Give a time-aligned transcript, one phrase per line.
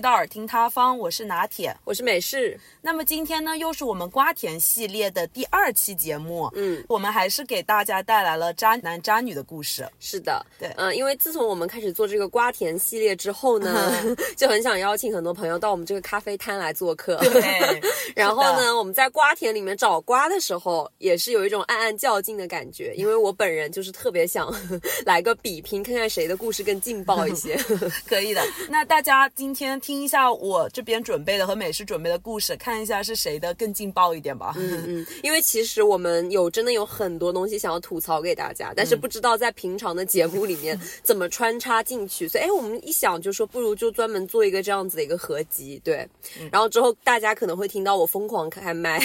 [0.00, 1.76] 到耳听他方，我是拿铁。
[1.84, 6.50] 我是美式，那么今天呢，又是我们瓜田系列的第二期节目。
[6.54, 9.86] 嗯，我们还是给大家带来了渣男渣女的故事。
[9.98, 13.92] 是的，对嗯、因为自从我们开始做这个瓜田系列之后呢，
[14.36, 17.16] 就很想邀请很多朋友到我们这个咖啡摊来做客。
[17.18, 17.80] 对，
[18.16, 24.50] 然后呢，我们在瓜田里面找瓜的时候，也是有一种暗暗较劲的感觉，因为我本人就是特别想
[25.04, 27.58] 来个比拼，看看谁的故事更劲爆一些。
[28.06, 28.42] 可以的。
[28.68, 34.52] 那大家今天听一下我这边准备的和美式准备的故事，看一下是谁的更劲爆一点吧。
[34.58, 46.06] 嗯嗯，因为其实我们有真的有很多东西想要吐槽给大家，但是不知道在平常的节目里面怎么穿插进去，所以哎，我们一想就说不如就专门做一个这样子的一个合集，对。
[46.52, 49.00] 然后之后大家可能会听到我疯狂开麦，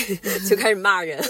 [0.49, 1.23] 就开始骂人。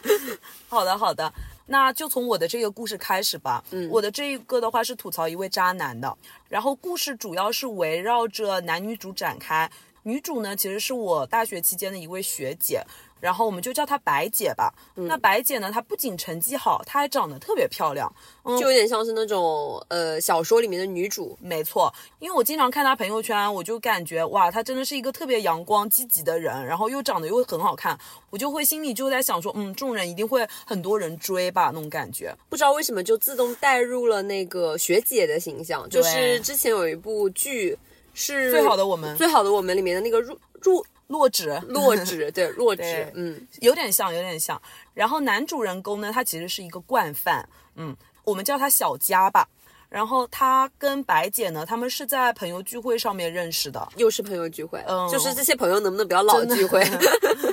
[0.68, 1.32] 好的，好的。
[1.70, 3.62] 那就从我的这个故事开始吧。
[3.70, 6.18] 嗯，我的这一个的话是吐槽一位渣男的，
[6.48, 9.70] 然后故事主要是围绕着男女主展开。
[10.02, 12.82] 女主呢，其实是我大学期间的一位学姐，
[13.20, 14.72] 然后我们就叫她白姐吧。
[14.94, 18.12] 那白姐呢，她不仅成绩好，她还长得特别漂亮。
[18.58, 27.96] 就有点像是那种呃小说里面的女主，没错，因为我经常看她朋友圈，我就感觉哇，她真的是一个特别阳光积极的人，然后又长得又很好看，
[28.30, 32.34] 我就会心里就在想说，嗯，这种人一定会很多人追吧，那种感觉。
[32.48, 37.78] 不知道为什么就自动带入了那个学姐的形象，就是之前有一部剧
[38.14, 44.60] 是最好的我们最好的我们里面的那个入入落纸，落纸， 对落纸，嗯，有点像，有点像。
[44.94, 47.94] 然后男主人公呢，他其实是一个惯犯，嗯，
[48.24, 49.46] 我们叫他小佳吧。
[49.88, 53.88] 然后他跟白姐呢，他们是在朋友聚会上面认识的。
[53.96, 56.80] 又是朋友聚会，嗯就是这些朋友能不能不要老聚会？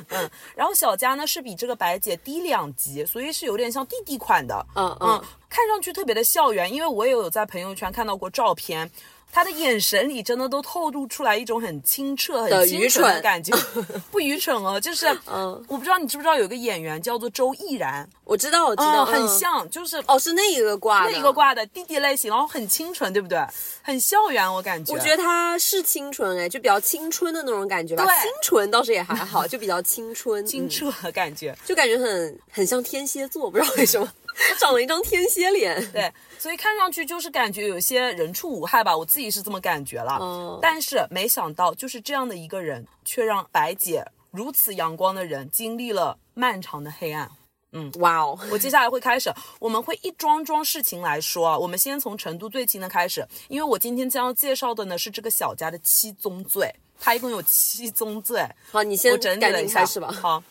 [0.09, 4.63] 嗯然后小佳呢是比这个白姐低两级，所以是有点像弟弟款的。
[4.75, 8.87] 嗯嗯嗯，，看上去特别的校园，因为我也有在朋友圈看到过照片。
[9.31, 13.55] 他的眼神里真的都透露出来一种很清澈、很清愚蠢纯的感觉，
[14.11, 19.39] 不愚蠢哦，就是，嗯我不知道你知不知道有一个演员叫做周翊然，我知道，我知道，嗯，很嗯。
[19.39, 21.27] 像，就是哦，是那一个挂的，那一个。
[21.37, 23.37] 挂的弟弟类型，然后很清纯，对不对？
[23.83, 24.91] 很校园，我感觉。
[24.91, 28.03] 我觉得他是清纯哎，就比较青春的那种感觉吧。
[28.05, 31.55] 对清纯倒是也还好， 就比较青春，嗯清澈的感觉。
[31.63, 34.11] 就感觉很很像天蝎座，不知道为什么
[34.59, 35.91] 长了一张天蝎脸。
[35.91, 40.19] 对，所以看上去就是感觉有些人畜无害吧，我自己是这么感觉了。
[40.21, 47.29] 嗯但是没想到，就是这样的一个人，却让白姐如此阳光的人经历了漫长的黑暗。
[47.73, 51.57] 嗯哇哦，我接下来会开始，我们会一桩桩事情来说啊。
[51.57, 58.41] 我们先从程度最轻的开始，因为我今天将要介绍的呢是这个小家的七宗罪，它一共有七宗罪。
[58.71, 60.11] 好，你先我整理了一下，紧开始吧。
[60.11, 60.41] 好，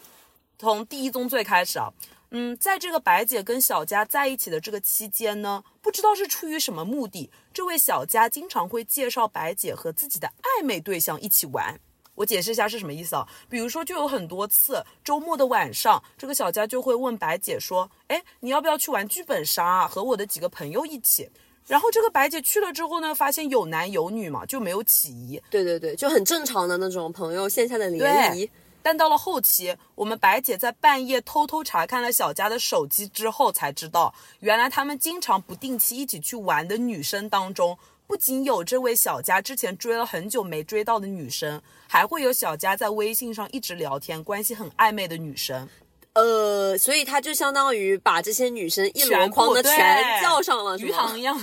[0.59, 1.91] 从第一宗罪开始啊。
[2.31, 11.79] 嗯，在这个白姐跟小佳在一起的这个期间呢，不知道是出于什么目的，这位小佳经常会介绍白姐和自己的暧昧对象一起玩。
[12.17, 13.29] 我解释一下是什么意思啊？
[13.49, 19.87] 比如说，就有很多次周末的晚上，这个小佳就会问白姐说：“哎，你要不要去玩剧本杀啊？
[19.87, 21.29] 和我的几个朋友一起。”
[21.69, 25.39] 然后这个白姐去了之后呢，发现有男有女嘛，就没有起疑。
[25.51, 28.49] 对对对，就很正常的那种朋友线下的联谊。
[28.87, 37.77] 但到了后期，我们白姐在半夜偷偷查看了小佳的手机之后，才知道，原来他们经常不定期一起去玩的女生当中，
[38.07, 45.69] 不仅有这位小佳之前追了很久没追到的女生，还会有小佳在微信上一直聊天、关系很暧昧的女生。
[46.13, 51.37] 呃，所以他就相当于把这些女生一箩筐的全叫上了，是鱼吗塘一样。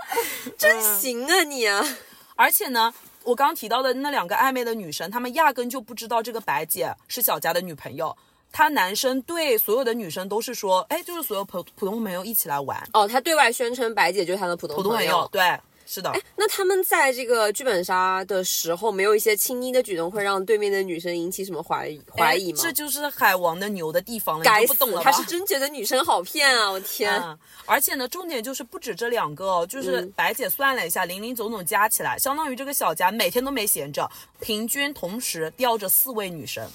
[0.56, 1.86] 真行啊你啊！
[2.36, 2.94] 而且呢，
[3.26, 8.16] 我刚刚提到的那两个暧昧的女生，她们压根就不知道这个白姐是小佳的女朋友。
[8.52, 15.42] 他男生对所有的女生都是说，哎，就是所有普普通朋友一起来玩，哦，他对外宣称白姐就是他的普通普通朋友，对，
[15.86, 16.10] 是的。
[16.10, 22.58] 哎那他们在这个剧本杀的时候，没有一些亲昵的举动，会让对面的女生引起什么怀疑怀疑吗？
[22.58, 25.04] 哎这就是海王的牛的地方了，你就不懂了，吧？
[25.04, 26.70] 他是真觉得女生好骗啊！
[26.70, 36.68] 我天，嗯，而且呢，重点就是不止这两个哦，就是嗯白姐算了一下，零零总总加起来，相当于这个小家每天都没闲着，平均同时吊着四位女生。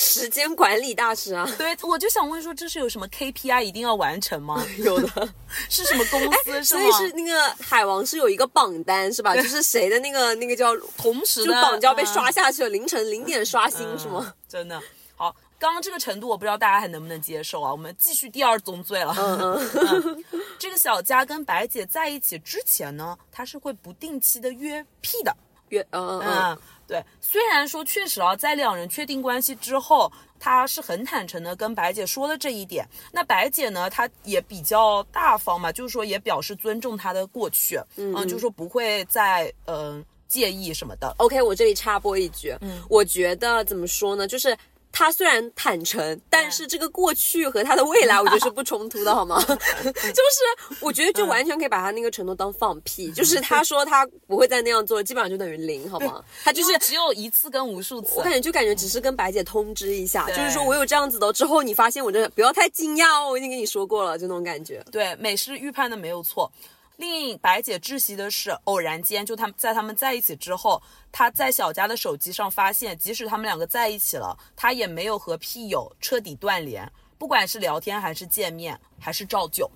[0.00, 1.44] 时间管理大师啊！
[1.58, 4.64] 对，我就想问说，这是有什么 KPI 一定要完成吗？
[4.78, 5.28] 有的，
[5.68, 6.52] 是什么公司？
[6.62, 6.80] 是所？
[6.80, 9.34] 以是那个海王是有一个榜单是吧？
[9.34, 14.32] 就是谁的那个那个叫同时的就榜就要被嗯刷下去了，凌晨零点刷新是吗？
[14.48, 14.80] 真的
[15.16, 15.34] 好。
[15.60, 17.72] 刚刚这个程度，我不知道大家还能不能接受啊？
[17.72, 19.12] 我们继续第二宗罪了。
[19.18, 20.24] 嗯嗯，
[20.56, 25.36] 这个小佳跟白姐在一起之前呢，她是会不定期的约 P 的。
[25.70, 27.04] 约嗯嗯嗯，嗯，对。
[27.20, 32.86] 虽然说确实啊，在两人确定关系之后，他是很坦诚的跟白姐说了这一点。
[33.12, 40.04] 那白姐呢，她也比较大方嘛，就是说也表示尊重他的过去，嗯，就是说不会再嗯。
[40.28, 41.14] 介意什么的。
[41.16, 44.54] OK，我这里插播一句，嗯，我觉得怎么说呢，就是。
[44.98, 49.40] 他虽然坦诚，但是这个过去和他的未来，我觉得是不冲突的，好吗？
[49.46, 56.20] 就是我觉得就完全可以把他那个承诺当放屁，就是他说他不会再那样做，基本上就等于零，好吗？
[56.42, 64.84] 他就就是是只有一次跟无数次我，感觉就感觉只是跟白姐通知一下，就是说我有这样子的，之后你发现我真的不要太惊讶哦，我已经跟你说过了，就那种感觉。
[64.90, 66.50] 对，美式预判的没有错。
[66.98, 79.70] 令白姐窒息的是，偶然间就他们在他们在一起之后，她在小佳的手机上发现，即使他们两个在一起了，她也没有和屁友彻底断联，不管是聊天还是见面，还是照旧。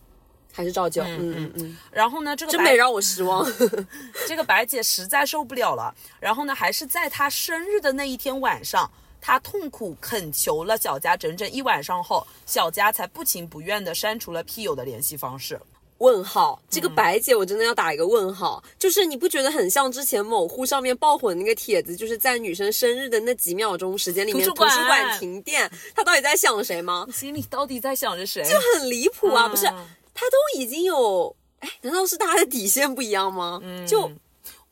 [0.53, 3.43] 还是照旧，嗯嗯嗯，然后呢，这个白真没让我失望。
[4.29, 8.91] 这个白姐实在受不了了，然后呢，还是在她生日的那一天晚上，
[9.21, 15.59] 她痛苦恳求了小佳整整一晚上后，小佳才不情不愿地删除了屁友的联系方式。
[16.03, 27.07] 问号，这嗯个白姐我真的要打一个问号，就是你不觉得很像之前某乎上面爆火的那个帖子，就是在女生生日的那几秒钟时间里面，图书馆馆停电，她到底在想谁吗？
[27.13, 28.43] 心里到底在想着谁？
[28.43, 29.47] 就很离谱啊！
[29.47, 29.67] 嗯不是，
[30.13, 33.61] 她都已经有，哎，难道是大家的底线不一样吗？
[33.63, 34.11] 嗯就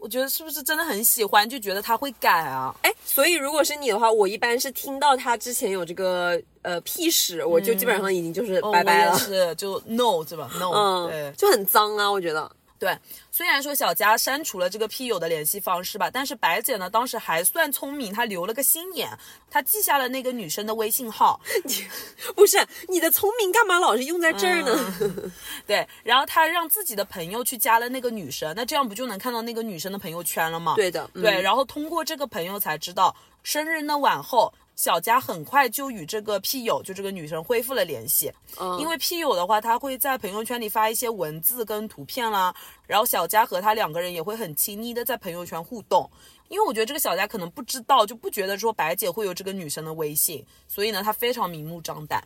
[0.01, 2.75] 我觉得是不是真的很喜欢，就觉得他会改啊？
[2.83, 9.13] 哎，所以如果是你的话，我一般是听到他之前有这个呃屁屎，我就基本上已经就是拜拜了。
[9.13, 12.51] 哦是，就 no 是吧？no，、嗯对，就很脏啊，我觉得。
[12.81, 12.99] 对。
[13.31, 19.09] 虽然说小佳删除了这个屁友的联系方式吧，但是白姐呢当时还算聪明，她留了个心眼，
[19.49, 21.87] 她记下了那个女生的微信号， 你
[22.35, 25.33] 不是你的聪明干嘛老是用在这儿呢？
[25.67, 30.75] 对，然后她让自己的朋友去加了那个女生，那这样不就能看到那个女生的朋友圈了吗？
[30.75, 38.33] 对的，嗯对，然后通过这个朋友才知道，生日那晚后，小佳很快就与这个屁友，就这个女生恢复了联系。
[38.59, 42.55] 嗯因为屁友的话，他会在朋友圈里发一些文字跟图片啦，
[42.87, 46.11] 然后小佳和他两个人也会很亲昵的在朋友圈互动。
[46.49, 52.25] 因为我觉得这个小佳可能不知道，就不觉得说白姐会有这个女生的微信，所以呢，她非常明目张胆。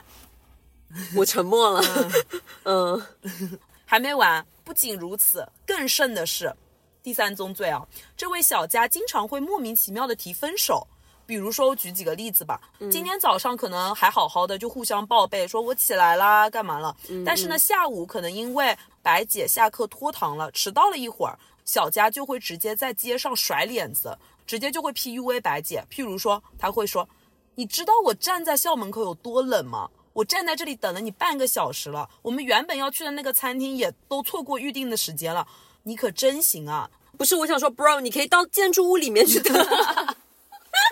[1.17, 1.83] 我沉默了。
[2.63, 3.03] 嗯，
[3.85, 6.55] 还没完，不仅如此，更甚的是，
[7.03, 7.85] 第三宗罪啊，
[8.17, 10.87] 这位小佳经常会莫名其妙的提分手。
[11.27, 12.61] 比如说，我举几个例子吧。
[12.91, 16.95] 今天早上可能还好好的，就互相报备，说我起来啦，干嘛了？
[17.25, 24.17] 但是呢，下午可能因为白姐下课拖堂了，迟到了一会儿，小佳就会直接在街上甩脸子，
[24.47, 25.85] 直接就会 PUA 白姐。
[25.91, 27.09] 譬如说，他会说
[27.57, 29.89] ：“你知道我站在校门口有多冷吗？
[30.13, 35.47] 我站在这里等了你半个小时了，我们原本要去的那个餐厅也都错过预定的时间了，
[35.83, 36.89] 你可真行啊！
[37.19, 39.55] 不是，我想说，bro，你可以到建筑物里面去等。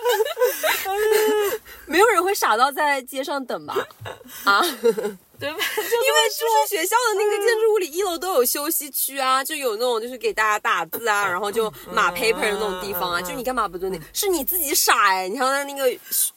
[1.85, 3.75] 没有人会傻到在街上等吧？
[4.45, 5.55] 啊， 因为
[6.39, 6.47] 就？
[6.65, 13.99] 是学校的那个建筑物里，一楼都有休息区啊，就有那种就是给大家打字啊，然后就码 paper 的那种地方啊，就你干嘛不蹲那？
[14.13, 15.85] 是你自己傻哎、你还要在那个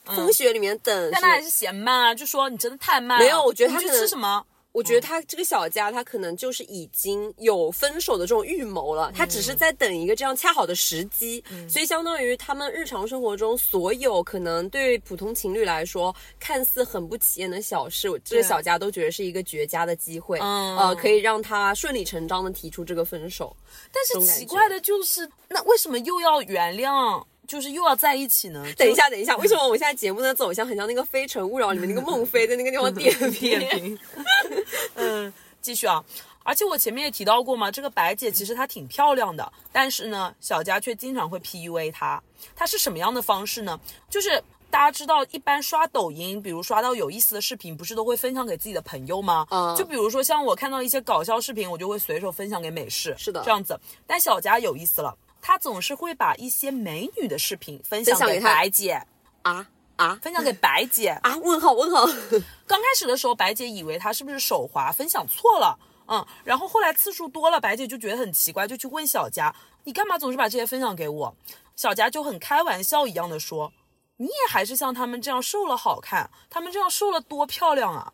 [0.04, 3.24] 风雪里面等，但他还是嫌慢啊，就说你真的太慢了。
[3.24, 4.44] 没有我觉得他去吃什么？
[4.76, 23.56] 我觉得他这个小佳，他可能就是已经有分手的这种预谋了，他只是在等一个这样恰好的时机，所以相当于他们日常生活中所有可能对普通情侣来说看似很不起眼的小事，这个小佳都觉得是一个绝佳的机会，嗯呃，可以让他顺理成章的提出这个分手。
[23.90, 28.64] 但是奇怪的就是，那为什么又要原谅，就是又要在一起呢？
[28.76, 33.60] 等一下，等一下，为什么我们现在节目的走向很像那个《非诚勿扰》里面那个孟非在那个地方点点评？
[33.68, 33.98] 评。
[34.96, 36.04] 嗯，继续啊。
[36.42, 42.22] 而且我前面也提到过嘛，这个白姐其实她挺漂亮的，但是呢，小佳却经常会 PUA 她。
[42.54, 43.80] 她是什么样的方式呢？
[44.08, 49.44] 就是大家知道，一般刷抖音，比如刷到有意思的视频，不是都会分享给自己的朋友吗？
[49.50, 53.76] 嗯就比如说像我看到一些搞笑视频，我就会随手分享给美式，是的这样子。
[54.06, 59.02] 但小佳有意思了，她总是会把一些美女的视频分享给白姐，
[59.42, 59.66] 啊
[59.96, 61.10] 啊分享给白姐。
[61.22, 61.36] 啊！
[61.36, 62.04] 问号问号，
[62.66, 65.78] 刚开始的时候，白姐以为他是不是手滑分享错了，
[66.08, 71.36] 嗯，然后后来次数多了，白姐就觉得很奇怪，就去问小佳，你干嘛总是把这些分享给我？
[71.76, 73.72] 小佳就很开玩笑一样的说，
[74.16, 78.12] 你也还是像他们这样瘦了好看，他们这样瘦了多漂亮啊！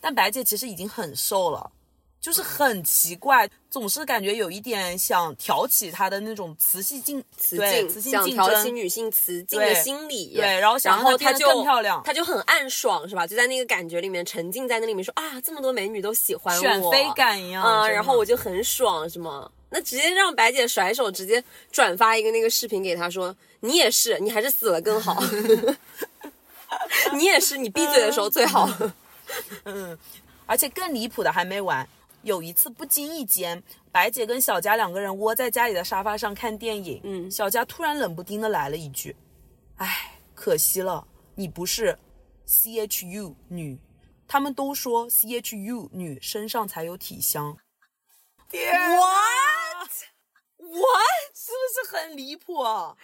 [0.00, 1.72] 但白姐其实已经很瘦了。
[2.24, 13.26] 就是很奇怪，总是感觉有一点想挑起他的那种雌性竞雌对竞雌性竞想挑起，女性雌竞的心理，对然后想然让她更漂亮她就很暗爽是吧？
[13.26, 19.50] 就在那个感觉里面沉浸在那里面说啊，这么多美女都喜欢我，选妃感一样啊、然后我就很爽是吗？
[19.68, 25.22] 那直接让白姐甩手，直接转发一个那个视频给他说，你也是，你还是死了更好，
[27.12, 28.66] 你也是，你闭嘴的时候最好。
[29.64, 29.98] 嗯
[30.46, 31.86] 而且更离谱的还没完，
[32.24, 33.62] 有一次不经意间，
[33.92, 39.14] 白姐跟小佳两个人窝在家里的沙发上看电影，嗯小佳突然冷不丁的来了一句
[39.76, 41.96] ：“哎，可惜了，你不是
[42.44, 43.78] C H U 女。”
[44.26, 47.56] 他们都说 C H U 女身上才有体香。
[48.50, 49.90] What
[50.56, 51.34] What？
[51.34, 52.96] 是不是很离谱啊？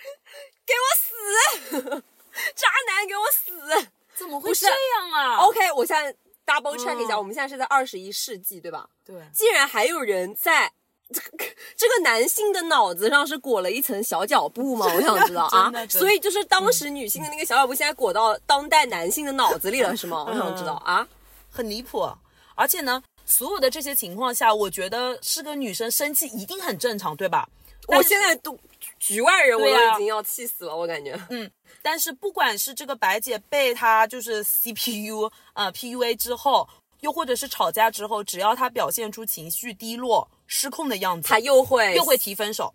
[0.67, 1.81] 给我死！
[2.57, 6.17] 渣男给我死怎么会是这样啊！OK，我现在
[6.51, 8.89] double check 一下，嗯我们现在是在二十一世纪，对吧？
[9.05, 10.71] 对，竟然还有人在
[11.13, 11.45] 这个
[11.77, 14.87] 这个男性的脑子上是裹了一层小脚布吗？
[14.95, 20.25] 我想知道啊 所以就是当时女性的那个小脚布，现在裹到当代男性的脑子里了， 是吗？
[20.29, 21.07] 我想知道啊。
[21.51, 22.09] 很离谱。
[22.55, 27.49] 而且呢，所有的这些情况下，我觉得是个女生生气一定很正常，对吧？
[27.97, 28.59] 我现在都
[28.99, 31.19] 局外人，我都已经要气死了，我感觉。
[31.31, 31.51] 嗯，
[31.83, 36.69] 但是不管是这个白姐被他就是 CPU 呃 PUA 之后，
[37.01, 42.73] 又或者是吵架之后，只要他表现出情绪低落、失控的样子，他又会又会提分手，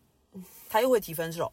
[0.69, 1.51] 他又会提分手，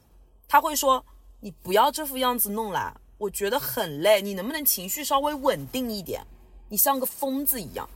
[0.48, 1.04] 他会说
[1.40, 6.22] 你不要这副样子弄啦，我觉得很累，你能不能情绪稍微稳定一点？
[6.68, 7.88] 你像个疯子一样。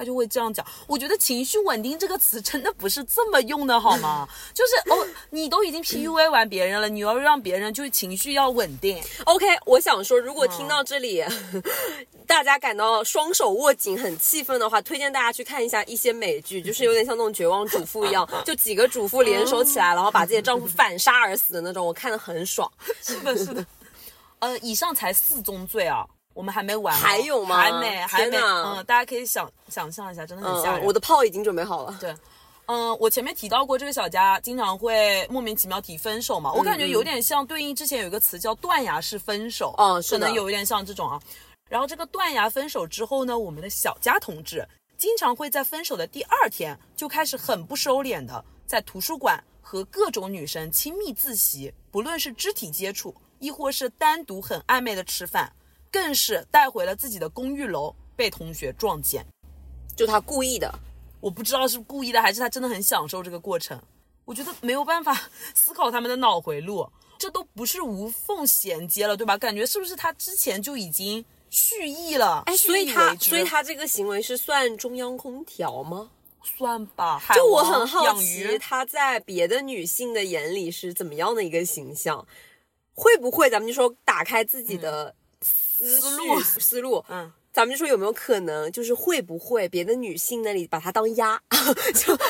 [0.00, 4.26] 他就会这样讲，我觉得“情绪稳定”这个词真的不是这么用的，好吗？
[4.54, 11.22] 就是哦，你都已经 PUA 完别人了，你要让别人就是情绪要稳定，OK，我想说，如果嗯听到这里，
[12.26, 22.72] 大家感到双手握紧、很气愤的话，推荐大家去看一下一些美剧， 就是有点像那种绝望主妇一样，就几个主妇联手起来，然后把自己的丈夫反杀而死的那种，我看的很爽。
[23.02, 23.66] 是的，是的。
[24.38, 26.06] 呃，以上才四宗罪啊，
[26.40, 28.38] 我们还没完哦、还有吗还没，还没。
[28.38, 30.80] 嗯，大家可以想想象一下，真的很吓人。
[30.82, 31.94] 嗯，我的炮已经准备好了。
[32.00, 32.16] 对，
[32.64, 41.20] 嗯，我前面提到过，这个小佳经常会莫名其妙提分手嘛，我感觉有点像对应之前有一个词叫断崖式分手，嗯可能有一点像这种啊。
[41.68, 44.66] 然后这个断崖分手之后呢，我们的小佳同志
[44.96, 55.52] 经常会在分手的第二天就开始很不收敛的在图书馆和各种女生亲密自习，不论是肢体接触，亦或是单独很暧昧的吃饭，
[55.90, 59.26] 更是带回了自己的公寓楼被同学撞见。
[59.96, 60.72] 就他故意的，
[61.20, 63.80] 我不知道是故意的还是他真的很享受这个过程。
[64.24, 69.36] 我觉得没有办法 思考他们的脑回路，这都不是无缝衔接了，对吧？
[69.36, 72.44] 感觉是不是他之前就已经蓄意了？
[72.46, 76.10] 哎，所以他，所以他这个行为是算中央空调吗？
[76.42, 77.20] 算吧。
[77.34, 82.26] 就我很好养奇，鱼他在别的女性的眼里是怎么样的一个形象？
[82.94, 85.14] 会不会咱们就说打开自己的
[85.84, 87.04] 思思路路 思路？
[87.08, 91.40] 嗯，咱们就说有没有可能，就是会不会别的女性那里把他当鸭？
[91.94, 92.16] 就。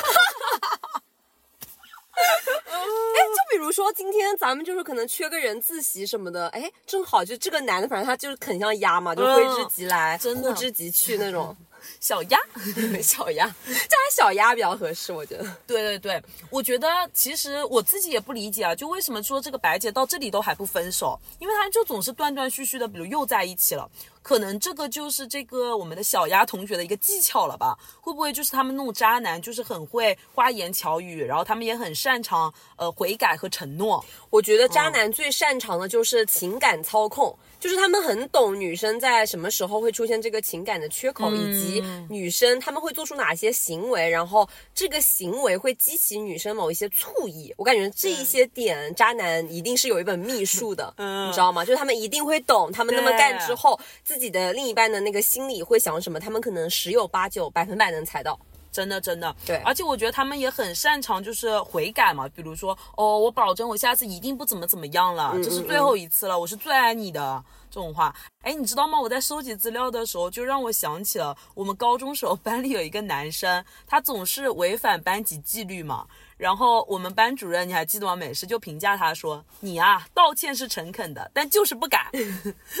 [2.13, 11.55] 哎，就比如说今天咱们就是可能缺个人自习什么的，哎，正好就这个男的，反正他就是很像鸭嘛，就挥之即来，嗯真的呼之即去那种
[11.99, 12.39] 小鸭。
[13.01, 15.43] 小鸭，叫它小鸭比较合适，我觉得。
[15.65, 21.19] 对对对，我觉得其实我自己也不理解啊，就为什么说这个白姐到这里都还不分手？
[21.39, 23.89] 因为他就总是断断续续的，比如又在一起了，
[24.21, 27.77] 可能这个就是这个我们的小丫同学的一个技巧了吧？
[27.99, 34.03] 会不会就是他们那种渣男，就是很会花言巧语，然后他们也很擅长呃悔改和承诺？
[34.29, 47.53] 我觉得渣男最擅长的就是情感操控，就是他们很懂女生在什么时候会出现这个情感的缺口，以及女生他们会做出哪些行为，然后这个行为会激起女生某一些醋意。
[47.57, 51.65] 我感觉这一些点，渣男一定是有一本秘术的，嗯你知道吗？
[51.65, 53.79] 就是他们一定会懂，他们那么干之后，
[54.11, 58.37] 自己的另一半的那个心里会想什么，他们可能十有八九、百分百能猜到。
[58.69, 68.13] 真的真的，对而且我觉得他们也很擅长就是悔改嘛，比如说哦，我保证我下次一定不怎么怎么样了，这是最后一次了，我是最爱你的这种话。
[68.43, 68.99] 哎，你知道吗？
[68.99, 76.05] 我在收集资料的时候，就让我想起了我们高中时候班里有一个男生，他总是违反班级纪律嘛。
[76.41, 78.15] 然后我们班主任你还记得吗？
[78.15, 82.07] 美师就评价他说：“你啊，道歉是诚恳的，但就是不敢。”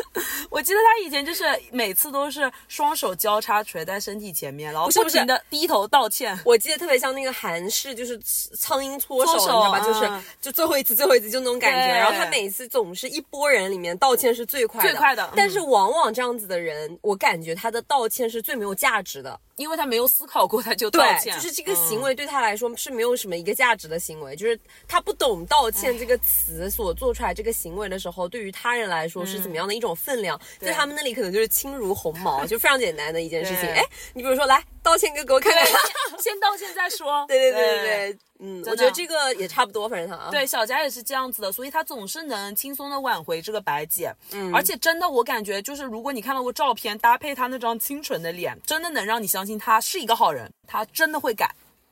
[0.49, 6.35] 我记得他以前就是每次都是双手交叉垂在身体前面，然后不停的低头道歉。
[6.43, 8.17] 我记得特别像那个韩式，就是
[8.57, 9.79] 苍蝇搓手，搓手你知道吧？
[9.79, 11.95] 嗯就是就最后一次，最后一次就那种感觉。
[11.95, 19.39] 然后他每次总是一波人里面道歉是最快的，最快的嗯但是往往这样子的人，我感觉他的道歉是最没有价值的。
[19.57, 33.69] 因为他没有思考过，他就道对，歉，就是这个行嗯为对他来说是没有什么一个价值的行为，就是他不懂道歉这个词所做出来这个行为的时候，对于他人来说是怎么样的一种分量，在他们那里可能就是轻如鸿毛， 就非常简单的一件事情。
[33.69, 35.65] 哎，你比如说来道歉给我看看。
[36.19, 37.25] 先道歉再说。
[37.29, 44.13] 对对对对对，嗯，我觉得这个也差不多，反正他啊，对，小佳也是这样子的，所以他总是能轻松的挽回这个白姐。
[44.31, 51.49] 嗯，而且真的，我感觉就是，如果你看到过照片，搭配她那张清纯的脸，真的能让你相信她是一个好人，她真的会改。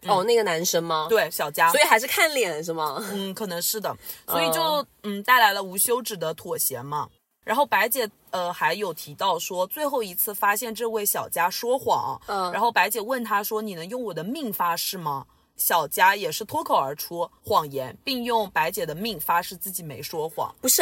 [0.07, 1.07] 哦，那个男生吗？
[1.09, 3.03] 对，小佳，所以还是看脸是吗？
[3.11, 3.95] 嗯，可能是的，
[4.27, 7.09] 所以就嗯带来了无休止的妥协嘛。
[7.43, 15.25] 然后白姐呃还有提到说，最后一次发现这位小佳说谎，嗯然后白姐问他说：“你能用我的命发誓吗？”
[15.57, 20.55] 小佳也是脱口而出谎言，并用白姐的命发誓自己没说谎。
[20.61, 20.81] 不是，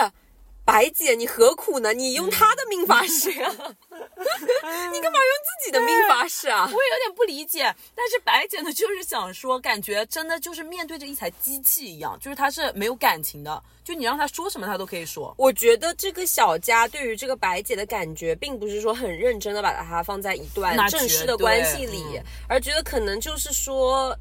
[0.68, 1.94] 白姐，你何苦呢？
[1.94, 6.70] 你用他的命发誓呀、 你干嘛用自己的命发誓啊 我？
[6.70, 15.34] 也有点不理解，但是白姐呢，就是想说，感觉真的就是面对着一台机器一样，就是他是没有感情的，就你让他说什么他都可以说。
[15.38, 24.14] 我觉得这个小佳对于这个白姐的感觉，并不是说很认真的把她放在一段正式的关系里，嗯而觉得可能就是说。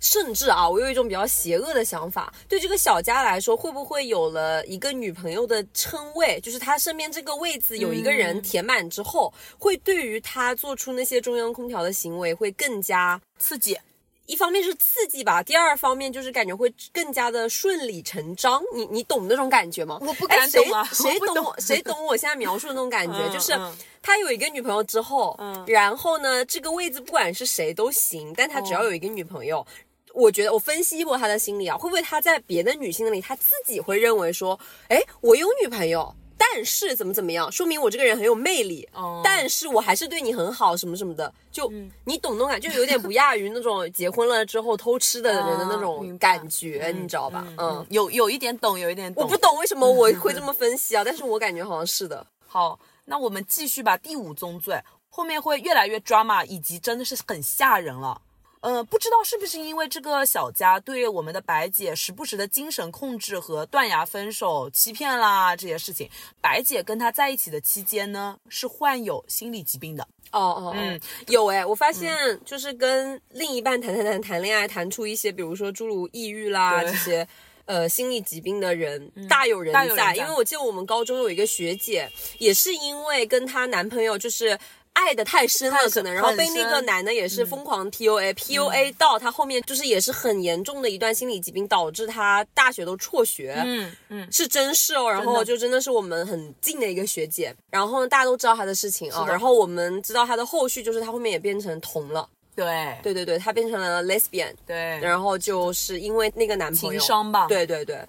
[0.00, 13.78] 甚至啊，我有一种比较邪恶的想法，对这个小佳来说，会不会有了一个女朋友的称谓，就是他身边这个位子有一个人填满之后，会对于他做出那些中央空调的行为会更加刺激，
[14.26, 18.62] 一方面是刺激吧，第二方面就是感觉会更加的顺理成章。
[18.74, 19.98] 你你懂那种感觉吗？
[20.02, 21.60] 我不哎敢懂啊 谁谁我懂懂我？
[21.60, 23.18] 谁懂我现在描述的那种感觉？
[23.28, 29.66] 嗯就是嗯他有一个女朋友之后，嗯然后呢，这个位置不管是谁都行，但他只哦要有一个女朋友。
[30.14, 41.72] 我觉得我分析过他的心理啊，会不会他在别的女性那里，他自己会认为说，哎，我有女朋友，但是怎么怎么样，说明我这个人很有魅力，哦但是我还是对你很好，什么什么的，就、
[42.04, 47.46] 你懂那种感觉，就有点不亚于那种结婚了之后偷吃的人的那哦种 感觉，你知道吧？
[47.58, 49.24] 嗯，有有一点懂，有一点懂。
[49.24, 52.26] 我不懂为什么我会这么分析啊，但是我感觉好像是的。
[52.46, 53.96] 好，那我们继续吧。
[53.96, 58.20] 第五宗罪后面会越来越 drama，以及真的是很吓人了。
[58.66, 70.02] 呃，不知道是不是因为这个小佳对我们的白姐时不时的精神控制和断崖分手、欺骗啦这些事情，白姐跟他在一起的期间呢，是患有心理疾病的。
[70.32, 72.12] 哦哦，嗯，有哎，我发现
[72.44, 77.28] 就是跟另一半谈谈谈谈恋爱，谈出一些，比如说诸如抑郁啦这些。
[77.66, 84.56] 呃，心理疾病的人、大有人在，大有人在因为我记得我们高中有一个学姐，也是因为跟她男朋友就是
[84.96, 93.62] 爱的太深了，可能，然后被那个男的也是疯狂 PUA，PUA、到他后面就是也是很严重的一段心理疾病，导致他大学都辍学。
[93.64, 99.26] 嗯嗯，是真事哦，然后就真的是我们很近的一个学姐，然后大家都知道她的事情啊，的。
[99.26, 102.96] 然后我们知道她的后续就是她后面也变成同了，对。
[103.02, 104.98] 对对对，她变成了 lesbian，对。
[105.00, 106.98] 然后就是因为那个男朋友。
[106.98, 107.46] 情商吧。
[107.48, 108.00] 对对对，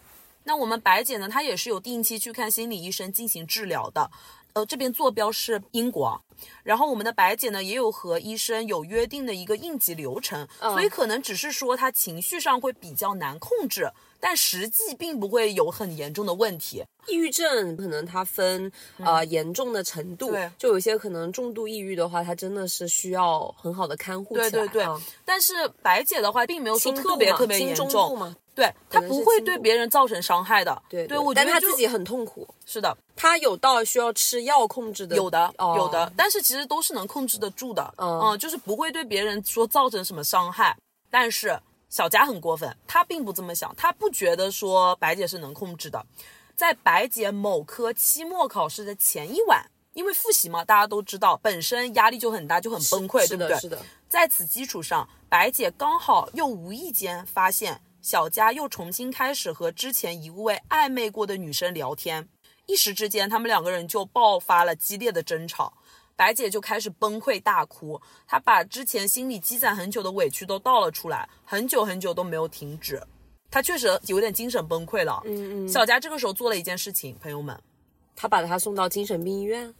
[0.45, 4.10] 那我们白姐呢，她也是有定期去看心理医生进行治疗的。
[4.58, 6.20] 呃，这边坐标是英国，
[6.63, 16.84] 然后我们的白姐呢也有和医生有约定的一个应急流程，所以可能只是说她情绪上会比较难控制，但实际并不会有很严重的问题。
[17.08, 30.82] 抑郁症可能它分呃严重的程度，就有些可能重度抑郁的话，它真的是需要很好的看护起来，对对对，啊但是白姐的话并没有说特别特别严重，嘛，对她不会对别人造成伤害的。
[30.89, 40.75] 对对，我觉得就但他自己很痛苦，是的，她有到需要吃药控制的，有的，哦有的，但是其实都是能控制得住的，嗯嗯，就是不会对别人说造成什么伤害。
[41.10, 41.58] 但是
[41.89, 46.06] 小佳很过分，她并不这么想，她不觉得说白姐是能控制的。
[46.56, 53.60] 在白姐某科期末考试的前一晚，因为复习嘛，大家都知道，本身压力就很大，就很崩溃，对不对？
[53.60, 62.28] 是的在此基础上，白姐刚好又无意间发现小佳又重新开始和之前一位暧昧过的女生聊天，
[62.65, 65.73] 一时之间，他们两个人就爆发了激烈的争吵。
[66.17, 73.01] 白姐就开始崩溃大哭，她把之前心里积攒很久的委屈都倒了出来，很久很久都没有停止。
[73.49, 75.21] 她确实有点精神崩溃了。
[75.25, 77.58] 嗯嗯，小佳这个时候做了一件事情，朋友们，
[78.15, 79.73] 她把她送到精神病医院，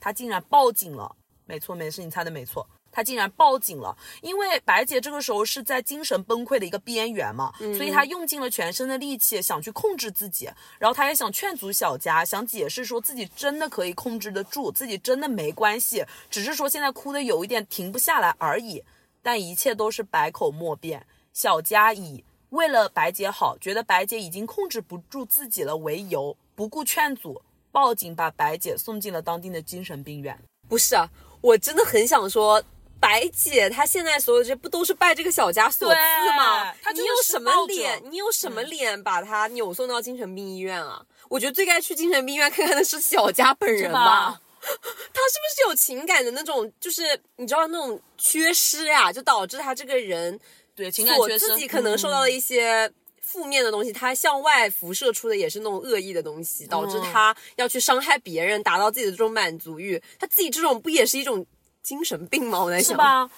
[0.00, 1.14] 她竟然报警了。
[1.46, 2.68] 没错，没事，你猜的没错。
[2.94, 18.84] 她竟然报警了，因为白姐这个时候是在精神崩溃的一个边缘嘛，所以她用尽了全身的力气想去控制自己，然后她也想劝阻小佳，想解释说自己真的可以控制得住，自己真的没关系，只是说现在哭的有一点停不下来而已。
[19.20, 21.04] 但一切都是百口莫辩。
[21.32, 30.38] 小佳以为了白姐好，觉得白姐已经控制不住自己了为由，不顾劝阻，报警把白姐送进了当地的精神病院。
[30.68, 32.62] 不是啊，我真的很想说。
[33.00, 35.94] 白姐，她现在所有这些不都是拜这个小佳所赐
[36.36, 36.72] 吗？
[36.82, 38.02] 她你有什么脸？
[38.10, 41.04] 你有什么脸把她扭送到精神病医院啊？
[41.28, 44.40] 我觉得最该去精神病医院看看的是小佳本人吧。
[44.64, 47.02] 他是不是有情感的那种，就是
[47.36, 50.40] 你知道那种缺失啊，就导致他这个人
[50.74, 60.02] 对情感所缺失，自己可能受到了一些负面的东西，他向外辐射出的也是那种恶意的东西，导致他要去伤害别人，达到自己的这种满足欲。
[60.18, 61.44] 他自己这种不也是一种
[61.84, 62.64] 精神病吗？
[62.64, 63.30] 我在想，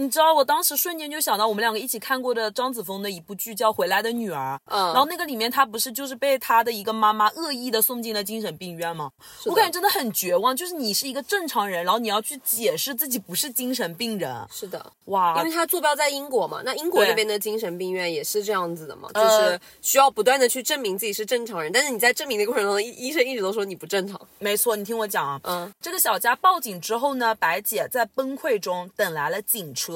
[0.00, 9.10] 你知道，我当时瞬间就想到我们两个一起看过的张子枫的一部剧叫《回来的女儿》，嗯然后那个里面她不是就是被她的一个妈妈恶意的送进了精神病院吗？
[9.46, 24.20] 我感觉真的很绝望，就是你是一个正常人，然后你要去解释自己不是精神病人，是的，哇因为，他坐标在英国嘛，那英国对那边的精神病院也是这样子的嘛，就呃是需要不断的去证明自己是正常人，但是你在证明的过程中，医医生一直都说你不正常。
[24.38, 29.87] 没错，你听我讲啊，嗯，这个小佳报警之后呢，白姐在崩溃中等来了警车。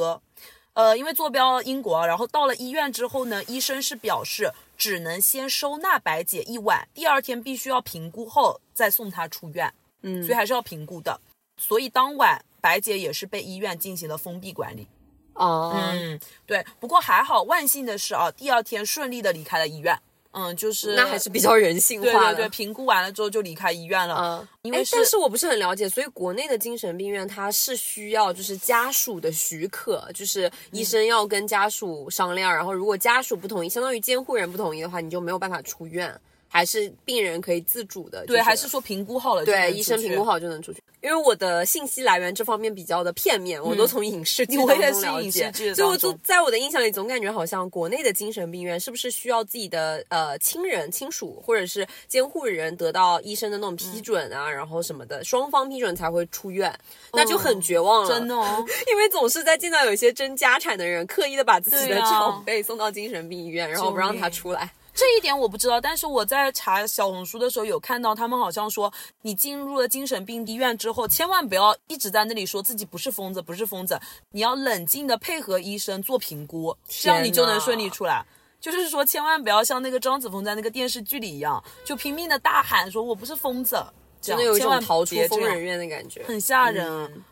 [0.75, 9.73] 呃，因为坐标英国，然后到了医院之后呢，医生是表示只能先收纳白姐一晚，第二天必须要评估后再送她出院。
[10.05, 11.21] 嗯所以还是要评估的。
[11.57, 14.89] 所以当晚白姐也是被医院进行了封闭管理。
[15.35, 16.65] 哦，嗯，对。
[16.81, 19.99] 不过还好，万幸的是啊，第二天顺利的离开了医院。
[20.33, 22.37] 嗯，就是那还是比较人性化的。
[22.37, 24.17] 对对，评估完了之后就离开医院了。
[24.19, 36.19] 嗯，因为但是我不是很了解，所以国内的精神病院它是需要就是家属的许可，就是医生要跟家属商量，然后如果家属不同意，相当于监护人不同意的话，你就没有办法出院，
[36.53, 38.27] 还是病人可以自主的？
[38.27, 40.23] 对，还是说评估好了对医生评估。
[40.23, 40.83] 好就能出去？
[41.01, 56.73] 因为我的信息来源这方面比较的片面，我都从影视剧我当也是影视剧，所以我就在我的印象里总感觉好像国内的精神病院是不是需要自己的呃亲人、亲属或者是监护人得到医生的那种批准啊，然后什么的，双方批准才会出院，
[57.15, 58.09] 那就很绝望了。
[58.09, 64.71] 真的哦， 因为总是在见到有一些争家产的人，刻意的把自己的长辈送到精神病医院，然后不让他出来。
[64.95, 73.99] 这一点我不知道，但是我在查小红书的时候有看到，他们好像说，你进入了精神病医院之后，千万不要一直在那里说自己不是疯子，不是疯子，
[74.31, 78.25] 你要冷静的配合医生做评估，这样你就能顺利出来。
[78.61, 83.83] 就是说，千万不要像那个张子枫在那个电视剧里一样，就拼命的大喊说我不是疯子，
[84.21, 87.25] 真的有一种逃出疯人院的感觉，很吓人。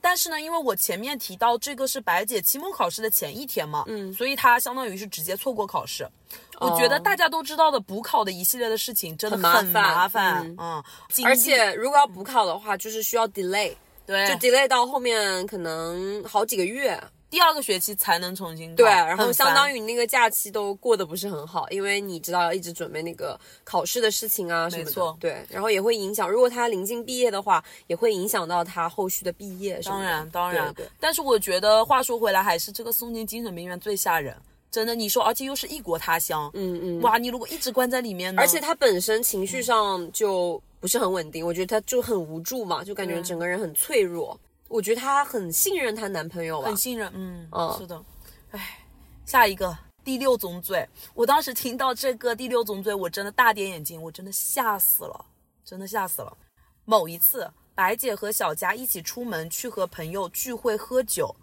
[0.00, 6.08] 但是呢，因为我前面提到这个是白姐期末考试的前一天嘛，嗯所以她相当于是直接错过考试。
[6.60, 13.74] 我觉得大家都知道的补考的一系列的事情真的很麻烦烦，嗯嗯，而且如果要补考的话，就是需要 delay，
[14.06, 17.02] 对就 delay 到后面可能好几个月。
[17.30, 24.90] 第二个学期才能重新考，对，然后相当于于那个假期都过得不是很好，因为你知道要一直准备那个考试的事情啊什么的。
[24.90, 30.04] 没错对，然后也会影响，如果他临近毕业的话，也会影响到他后续的毕业什么的。
[30.04, 34.36] 当然当然对对，但是我觉得话说回来，还是这个送进精神病院最吓人。
[34.72, 37.00] 真的，你说，而且又是异国他乡，嗯嗯。
[37.02, 44.38] 哇，你如果一直关在里面呢，而且他本身情绪上就不是很稳定，我觉得他就很无助嘛，就感觉整个人很脆弱。
[44.70, 48.00] 我觉得她很信任她男朋友吧很，信任，嗯，嗯是的，
[48.52, 48.78] 唉，
[49.26, 55.24] 下一个第六宗罪，我当时听到这个第六宗罪，我真的大跌眼镜，我真的吓死了，
[55.64, 56.32] 真的吓死了。
[56.84, 61.34] 某一次，白姐和小佳一起出门去和朋友聚会喝酒，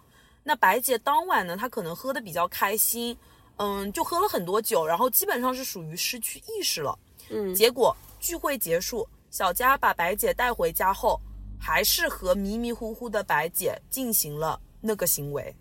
[0.42, 3.14] 那白姐当晚呢，她可能喝的比较开心，
[3.56, 6.98] 嗯，就喝了很多酒，然后基本上是属于失去意识了。
[7.30, 11.20] 嗯结果聚会结束，小佳把白姐带回家后，
[11.60, 15.54] 还是和迷迷糊糊的白姐进行了那个行为，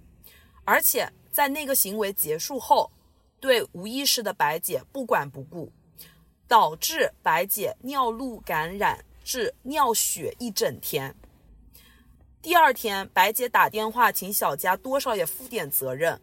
[0.63, 2.91] 而且在那个行为结束后，
[3.39, 5.71] 对无意识的白姐不管不顾，
[6.47, 11.13] 导致白姐尿路感染致尿血一整天。
[12.41, 16.19] 第二天，白姐打电话请小佳多少也负点责任，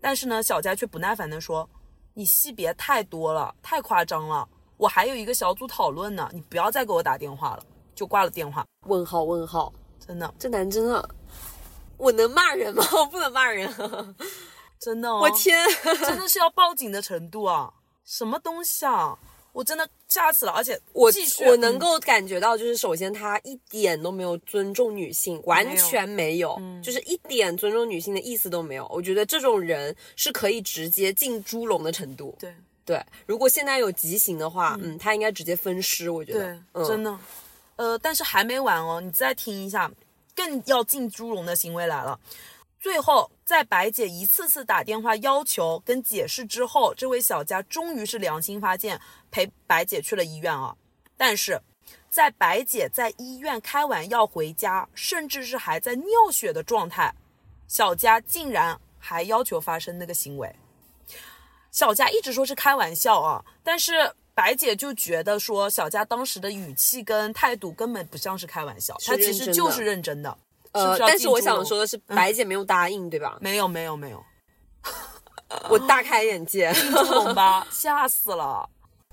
[0.00, 1.68] 但是呢，小佳却不耐烦地说
[2.14, 7.66] ：“你戏别太多了，太夸张了，我还有一个小组讨论呢，你不要再给我打电话了。”
[7.98, 9.72] 就挂了电话，问号问号，
[10.06, 10.32] 真的。
[10.38, 11.08] 这男真的，
[11.96, 12.86] 我能骂人吗？
[12.94, 13.68] 我不能骂人。
[14.78, 15.66] 真的、哦，我天，
[16.06, 17.74] 真的是要报警的程度啊！
[18.04, 19.18] 什么东西啊！
[19.52, 28.86] 我真的吓死了，而且我继续我能够感觉到，就是首先他一点都没有尊重女性，完全没有，就是一点尊重女性的意思都没有。
[28.94, 32.36] 我觉得这种人是可以直接进猪笼的程度。
[32.38, 32.54] 对。
[32.84, 36.08] 对，如果现在有极刑的话，嗯，他应该直接分尸。
[36.08, 37.18] 我觉得，对，嗯、真的，
[37.78, 39.90] 呃，但是还没完哦，你再听一下，
[40.34, 42.18] 更要进猪笼的行为来了。
[42.80, 50.76] 最后，在白姐一次次打电话要求跟解释之后，这位小佳终于是良心发现，陪白姐去了医院啊。
[51.16, 51.60] 但是，
[52.10, 57.14] 在白姐在医院开完药回家，甚至是还在尿血的状态，
[57.68, 60.52] 小佳竟然还要求发生那个行为。
[61.70, 70.38] 小佳一直说是开玩笑啊，但是白姐就觉得说小佳当时的语气跟态度根本不像是开玩笑，她其实就是认真的。
[70.70, 73.36] 呃，是不是但是我想说的是，白姐没有答应，对吧？
[73.40, 74.24] 没有没有没有，
[75.68, 76.72] 我大开眼界，
[77.10, 77.66] 懂吧？
[77.72, 78.64] 吓死了，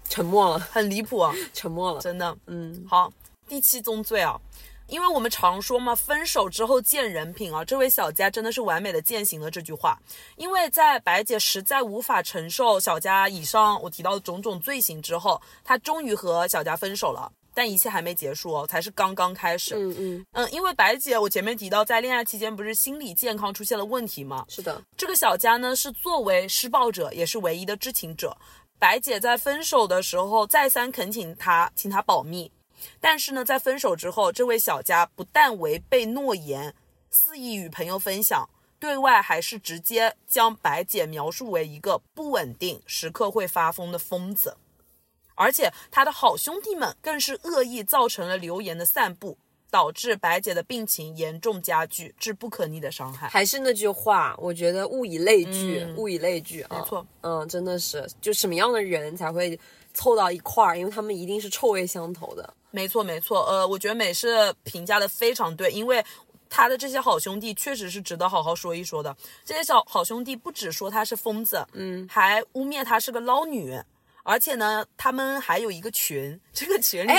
[0.08, 2.00] 沉默了，很离谱，啊沉默了。
[2.00, 2.38] 真的。
[2.46, 3.12] 嗯，好，
[3.48, 4.40] 第七宗罪啊，
[4.88, 9.98] 因为我们常说嘛，分手之后见人品啊，这位小佳真的是完美的践行了这句话。
[10.36, 17.32] 因为在白姐实在无法承受小佳以上我提到的种种罪行之后，她终于和小佳分手了。
[17.58, 19.76] 但一切还没结束哦，才是刚刚开始。
[19.76, 24.46] 嗯嗯，嗯，因为白姐我前面提到，在恋爱期间不是心理健康出现了问题吗？
[24.50, 28.36] 是的，这个小佳呢是作为施暴者，也是唯一的知情者。
[28.78, 32.52] 白姐在分手的时候再三恳请他，请他保密。
[33.00, 36.74] 但是呢，在分手之后，这位小佳不但违背诺言，
[37.10, 44.58] 肆意与朋友分享，对外还是直接将白姐描述为一个不稳定、时刻会发疯的疯子。
[45.38, 49.38] 而且他的好兄弟们更是恶意造成了流言的散布，
[49.70, 53.28] 导致白姐的病情严重加剧，致不可逆的伤害。
[53.28, 56.80] 还是那句话，我觉得物以类聚，嗯物以类聚啊。
[56.80, 59.60] 没错，嗯，真的是，就什么样的人才会
[59.96, 62.54] 凑到一块儿，因为他们一定是臭味相投的。
[62.70, 66.06] 没错，没错，呃，我觉得美式评价的非常对，因为
[66.50, 69.16] 他的这些好兄弟确实是值得好好说一说的。
[69.44, 73.82] 这些小好兄弟不只说他是疯子，嗯，还污蔑他是个捞女，
[74.24, 77.12] 而且呢，他们还有一个群，这个群里。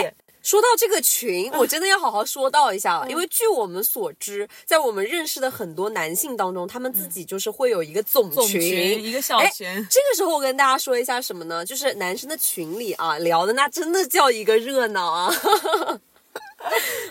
[0.47, 11.65] 哎说到这个群，嗯我真的要好好说到一下了，因为据我们所知，在我们认识的很多男性当中，他们自己就是会有一个总总群一个小哎群，这个时候我跟大家说一下什么呢？
[11.65, 15.35] 就是男生的群里啊，聊的那真的叫一个热闹啊！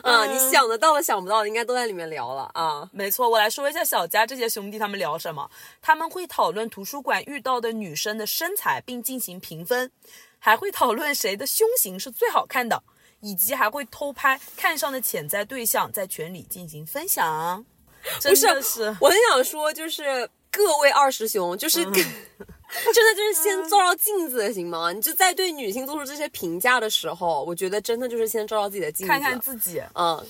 [0.04, 2.90] 啊，你想得到的、想不到的，应该都在里面聊了啊。
[2.94, 5.50] 没错，我来说一下小佳这些兄弟他们聊什么。
[5.82, 9.92] 他们会讨论图书馆遇到的女生的身材，并进行评分，
[10.40, 12.84] 还会讨论谁的胸型是最好看的，
[13.26, 17.66] 以及还会偷拍看上的潜在对象，在群里进行分享。
[18.22, 24.92] 真的是，我很想说，就是各位二师兄，就是、嗯真的就是先照照镜子行吗？
[24.92, 30.24] 你就在对女性做出这些评价的时候，我觉得真的就是先照照自己的镜子，看看自己，嗯，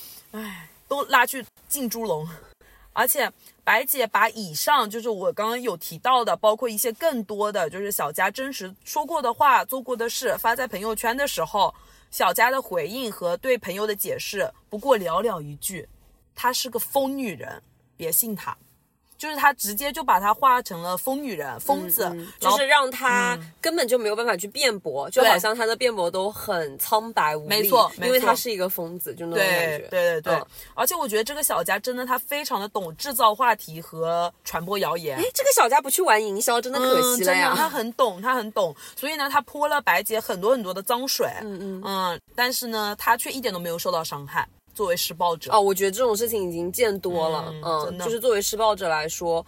[0.88, 2.28] 都拉去进猪笼。
[2.94, 3.30] 而且
[3.64, 11.74] 白姐把以上就是我刚刚有提到的，包括一些更多的就是小佳真实说过的话、做过的事，发在朋友圈的时候，
[12.12, 15.88] 小佳的回应和对朋友的解释，不过寥寥一句
[16.34, 17.62] ：“她是个疯女人，
[17.98, 18.58] 别信她。”
[19.18, 29.88] 就是他直接就把她画成了疯女人、疯子，就是让他根本就没有办法去辩驳，就好像他的辩驳都很苍白无力，没错因为他是一个疯子，就那种感觉。
[29.90, 30.46] 对对对，嗯。
[30.74, 35.18] 而且我觉得这个小佳真的她非常的懂制造话题和传播谣言。
[35.18, 37.54] 哎，这个小佳不去玩营销，真的可惜了呀。
[37.54, 42.22] 嗯、真的，他很懂，他很懂，所以呢，他泼了白姐很多很多的脏水，嗯嗯。
[42.36, 44.48] 但是呢，他却一点都没有受到伤害。
[44.76, 49.44] 作为施暴者，哦，我觉得这种事情已经见多了，嗯嗯，真的就是作为施暴者来说，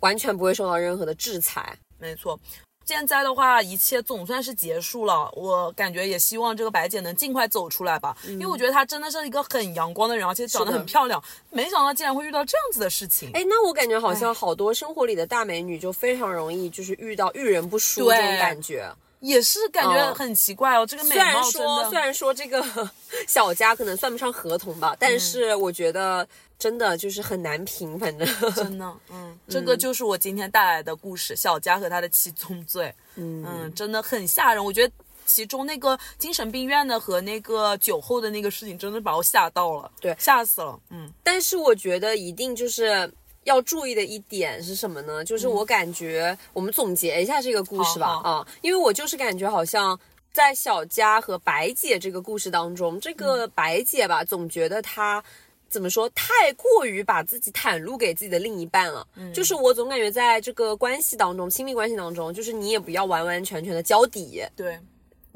[0.00, 1.76] 完全不会受到任何的制裁。
[1.98, 2.40] 没错。
[2.86, 5.30] 现在的话，一切总算是结束了。
[5.36, 11.22] 我感觉也希望这个白姐能尽快走出来吧，因为我觉得她真的是一个很阳光的人，而且长得很漂亮。
[11.50, 13.30] 没想到竟然会遇到这样子的事情。
[13.32, 18.90] 哎，那我感觉好像好多生活里的大美女就非常容易就是遇到遇人不淑这种感觉。
[19.20, 20.14] 也是感觉嗯。
[20.14, 22.62] 很奇怪哦，这个美虽然说虽然说这个
[23.28, 26.26] 小家可能算不上合同吧，但是我觉得
[26.58, 28.26] 真的就是很难评，反正。
[28.54, 34.64] 真的， 嗯，这个就是我今天带来的故事，小家和他的七宗罪，嗯真的很吓人。
[34.64, 34.92] 我觉得
[35.26, 40.14] 其中那个精神病院的和那个酒后的那个事情，真的把我吓到了，对。
[40.18, 43.10] 吓死了，嗯，但是我觉得一定就是。
[43.50, 45.24] 要注意的一点是什么呢？
[45.24, 49.98] 就是我感觉我们总结一下这个故事吧，啊，因为我就是感觉好像
[50.32, 55.22] 在小佳和白姐这个故事当中，这个白姐吧，总觉得她
[55.68, 59.06] 怎么说，太过于把自己袒露给自己的另一半了。
[59.34, 64.78] 就是我总感觉在这个关系当中，亲密关系当中，就是你也不要完完全全的交底，对，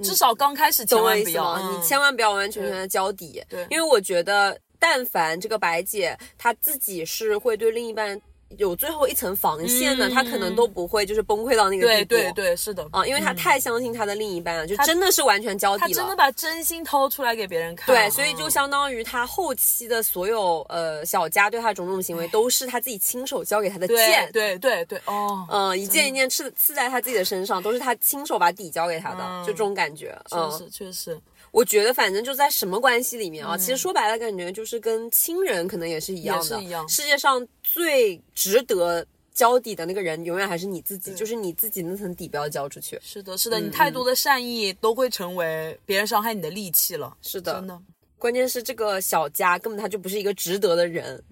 [0.03, 3.64] 至少刚开始千万不要，你千万不要完完全全的交底，对。
[3.70, 8.20] 因为我觉得，但凡这个白姐她自己是会对另一半
[8.59, 12.09] 有最后一层防线的，嗯她可能都不会就是崩溃到那个地步。
[12.11, 15.88] 对对对，是的，啊，因为她太相信她的另一半了，就真的是完全交底了。
[15.88, 24.31] 他真的把真心掏出来给别人看，对，所以就嗯相当于她后期的所有呃小佳对她的种种行为，都是她自己亲手交给她的剑。
[24.31, 30.16] 对对对，哦，嗯，一件一件刺刺在她自己的身上，都是她亲手把底交给她的，嗯就这种感觉。
[30.31, 31.20] 嗯，确实确实，
[31.55, 36.59] 我觉得反正就在什么关系里面啊，其实说白了，感觉就是跟亲人可能也是一样的。
[36.59, 42.99] 是一样世界上最值得交底的那个人永远还是你自己，就是你自己那层底不要交出去。
[43.01, 47.17] 是的，是的，你太多的善意都会成为别人伤害你的利器了。
[47.23, 47.81] 是的真的。
[48.19, 51.23] 关键是这个小家根本他就不是一个值得的人，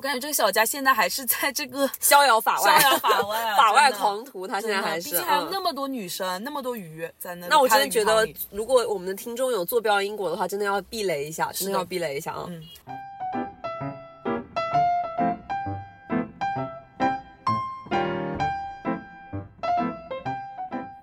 [0.00, 5.10] 我感觉这个小佳现在还是在这个逍遥法外，逍遥法外啊 法外狂徒，他现在还是。
[5.10, 7.46] 毕竟还有嗯那么多女生，那么多鱼在那。
[7.48, 12.46] 那我真的觉得如果我们的听众有坐标因果的话，真的要避雷一下，真的的要避雷一下啊！
[12.48, 12.62] 嗯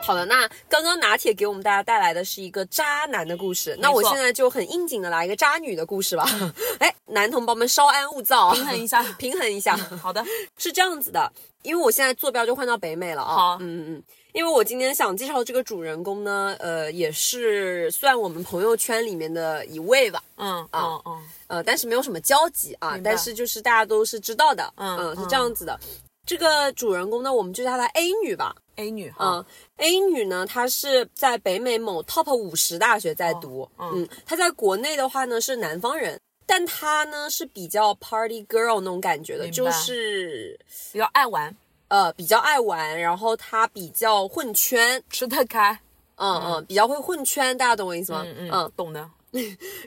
[0.08, 6.26] 好的，那刚刚拿铁给我们大家带来的是一个渣男的故事，那我现在就很应景的来一个渣女的故事吧。
[6.80, 9.04] 哎，男同胞们稍安勿躁，平衡一下。
[9.20, 9.76] 平衡一下。
[10.02, 10.24] 好的，
[10.58, 11.30] 是这样子的，
[11.62, 13.36] 因为我现在坐标就换到北美了啊。
[13.36, 13.58] 好。
[13.60, 14.04] 嗯嗯嗯。
[14.34, 25.80] 因为我今天想介绍的这个主人公呢，呃，也是算我们朋友圈里面的一位吧，嗯嗯嗯，呃，但是没有什么交集啊，但是就是大家都是知道的，嗯是这样子的。
[26.28, 29.46] 这个主人公呢，我们就叫她 A 女吧，A 女哈嗯
[29.78, 34.04] ，，A 女呢，她是在北美某 Top 五十大学在读，哦嗯。
[34.04, 40.60] 嗯，她在国内的话呢是南方人，但她呢是比较 Party Girl 那种感觉的，就是
[40.92, 41.56] 比较爱玩，
[41.88, 45.80] 呃比较爱玩，然后她比较混圈，吃得开，
[46.18, 48.26] 嗯嗯，比较会混圈，大家懂我意思吗？
[48.26, 49.10] 嗯嗯，懂的。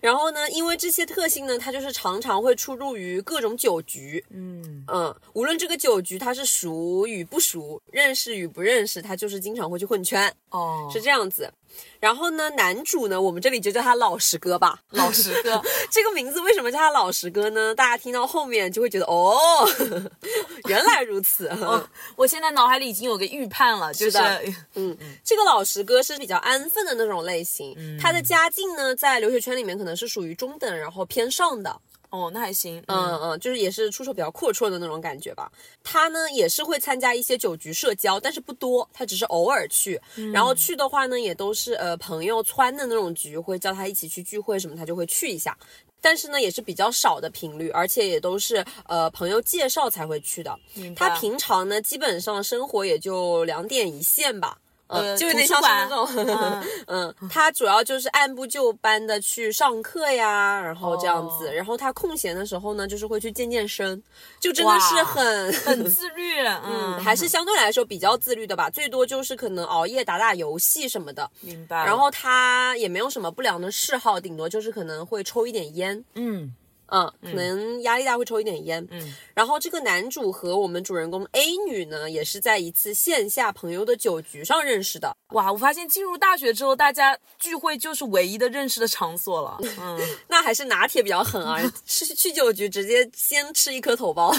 [0.02, 11.52] 然后呢，因为这些特性呢，它就是常常会出入于各种酒局，嗯，嗯，无论这个酒局它是熟与不熟，认识与不认识，它就是经常会去混圈，哦，是这样子。
[11.98, 14.80] 然后呢，男主呢，我们这里就叫他老实哥吧。
[14.90, 17.74] 老实哥， 这个名字为什么叫他老实哥呢？
[17.74, 19.68] 大家听到后面就会觉得，哦，
[20.68, 21.48] 原来如此。
[21.60, 24.42] 哦，我现在脑海里已经有个预判了，就是的
[24.74, 31.80] 嗯，这个老实哥是比较安分的那种类型，他的家境呢，在留学圈里面可能是属于中等，然后偏上的。
[32.10, 35.50] 哦，那还行，嗯嗯，就是也是出手比较阔绰的那种感觉吧。
[35.82, 40.00] 他呢也是会参加一些酒局社交，但是不多，他只是偶尔去。
[40.32, 45.56] 然后去的话呢，也都是呃朋友撺的那种局，会叫他一起去聚会什么，他就会去一下。
[46.02, 50.58] 但是呢，也是比较少的频率，而且也都是呃朋友介绍才会去的。
[50.96, 54.58] 他平常呢，基本上生活也就两点一线吧。
[54.90, 64.02] 呃就有点像是那种，馆嗯，他主要就是按部就班的去上课呀，然后这样子，哦然后他空闲的时候呢，就是会去健健身，
[64.40, 71.30] 就真的是很很自律， 嗯，嗯，还是相对来说比较自律的吧，最多就是可能熬夜打打游戏什么的。
[71.40, 71.84] 明白。
[71.84, 76.54] 然后他也没有什么不良的嗜好，顶多就是可能会抽一点烟，嗯
[76.90, 78.86] 嗯，可能压力大会抽一点烟。
[78.90, 85.16] 嗯，然后这个男主和我们主人公 A 女呢，也是在一次线下朋友的酒局上认识的。
[85.30, 89.98] 哇，我发现进入大学之后，大家聚会就是唯一的认识的场所了，嗯，
[90.28, 94.36] 那还是拿铁比较狠啊， 去去酒局直接先吃一颗头孢。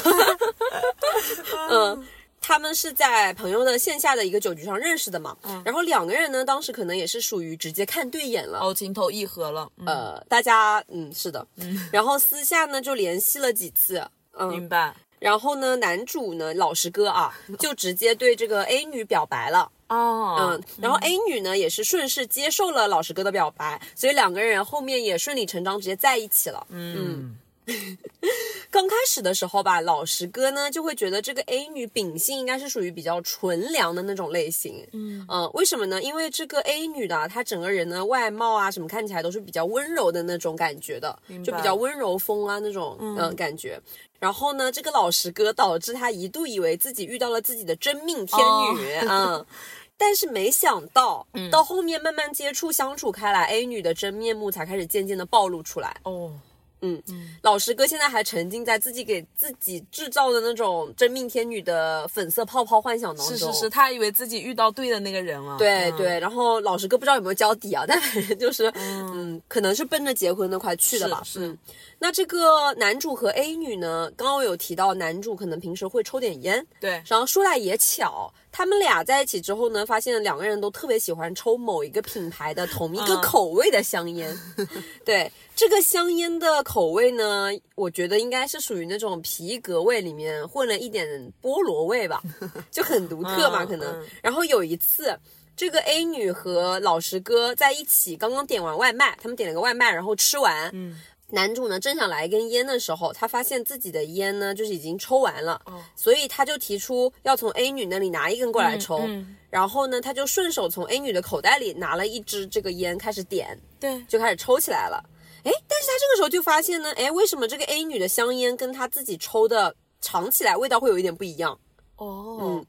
[1.69, 2.05] 嗯，
[2.41, 5.37] 他们是在朋友的线下的一个酒局上认识的嘛。
[5.63, 8.59] 然后两个人呢，当时可能也是属于直接看对眼了。
[8.59, 11.47] 哦，情投意合了，嗯，呃，大家嗯是的，
[11.91, 14.93] 然后私下呢就联系了几次，嗯，明白。
[15.19, 27.37] 然后呢男主呢老实哥啊， 就直接对这个 A 女表白了，哦，嗯，然后 A 女呢也是顺势接受了老实哥的表白，所以两个人后面也顺理成章直接在一起了，嗯，
[28.71, 34.87] 刚开始的时候吧，老实哥呢就会觉得这个 A 女秉性应该是属于比较纯良的那种类型。
[34.93, 36.01] 嗯为什么呢？
[36.01, 43.79] 因为这个 A 女的啊她整个人的外貌啊什么看起来都是比较温柔的那种感觉的，就比较温柔风啊那种嗯、感觉。
[44.19, 48.39] 然后呢，这个老实哥导致他一度以为自己遇到了自己的真命天
[48.75, 49.45] 女，嗯。
[50.03, 55.95] 但是没想到，到后面慢慢接触相处开来，A 女的真面目才开始渐渐的暴露出来。
[56.01, 56.33] 哦，
[56.81, 57.01] 嗯，
[57.41, 63.37] 老实哥现在还沉浸在自己给自己制造的那种真命天女的粉色泡泡幻想当中。
[63.37, 69.41] 是是是，他以为自己遇到对的那个人了，嗯，对对，然后老实哥不知道有没有交底啊，但反 正就是，嗯。
[69.47, 71.21] 可能是奔着结婚那块去的吧。
[71.23, 71.47] 是是。
[71.47, 71.57] 嗯，
[71.99, 84.37] 那这个男主和 A 女呢，刚刚有提到男主可能平时会抽点烟，对，然后说来也巧，他们俩在一起之后呢，发现两个人都特别喜欢抽某一个品牌的同一个嗯口味的香烟。
[85.03, 91.07] 对，这个香烟的口味呢，我觉得应该是属于那种皮革味里面混了一点
[91.41, 92.21] 菠萝味吧，
[92.69, 94.07] 就很独特嘛，嗯可能嗯。
[94.21, 95.17] 然后有一次。
[95.53, 100.99] 这个 A 女和老实哥在一起，刚刚点完外卖，他们点了个外卖，然后吃完，嗯，
[101.31, 115.03] 男主呢正想来一根烟的时候，他发现自己的烟呢就是已经抽完了，哦所以他就提出要从 A 女那里拿一根过来抽，嗯然后呢他就顺手从 A 女的口袋里拿了一支这个烟开始点，对，就开始抽起来了。
[115.43, 121.57] 哎，但是他这个时候就发现呢，哎，为什么这个 A 女的香烟跟他自己抽的尝起来味道会有一点不一样？
[121.97, 122.65] 哦，嗯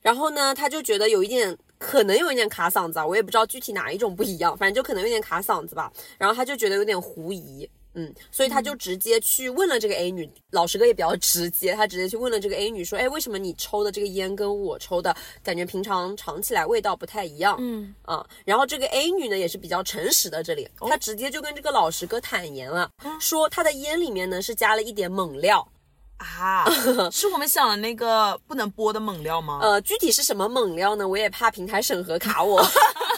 [0.00, 5.90] 然后呢，他就觉得有一点，可能有一点卡嗓子啊，我也不知道具体哪一种不一样，反正就可能有点卡嗓子吧。
[6.18, 17.56] 然后他就觉得有点狐疑，嗯，所以他就直接去问了这个 A 女，老师哥也比较直接，他直接去问了这个 A 女说，哎，为什么你抽的这个烟跟我抽的感觉平常尝起来味道不太一样？
[17.60, 22.90] 嗯，啊，然后这个 A 女呢也是比较诚实的，这里她直接就跟这个老师哥坦言了，
[23.20, 25.66] 说她的烟里面呢是加了一点猛料。
[26.16, 26.64] 啊，
[27.10, 29.58] 是我们想的那个不能播的猛料吗？
[29.60, 31.06] 呃，具体是什么猛料呢？
[31.06, 32.64] 我也怕平台审核卡我，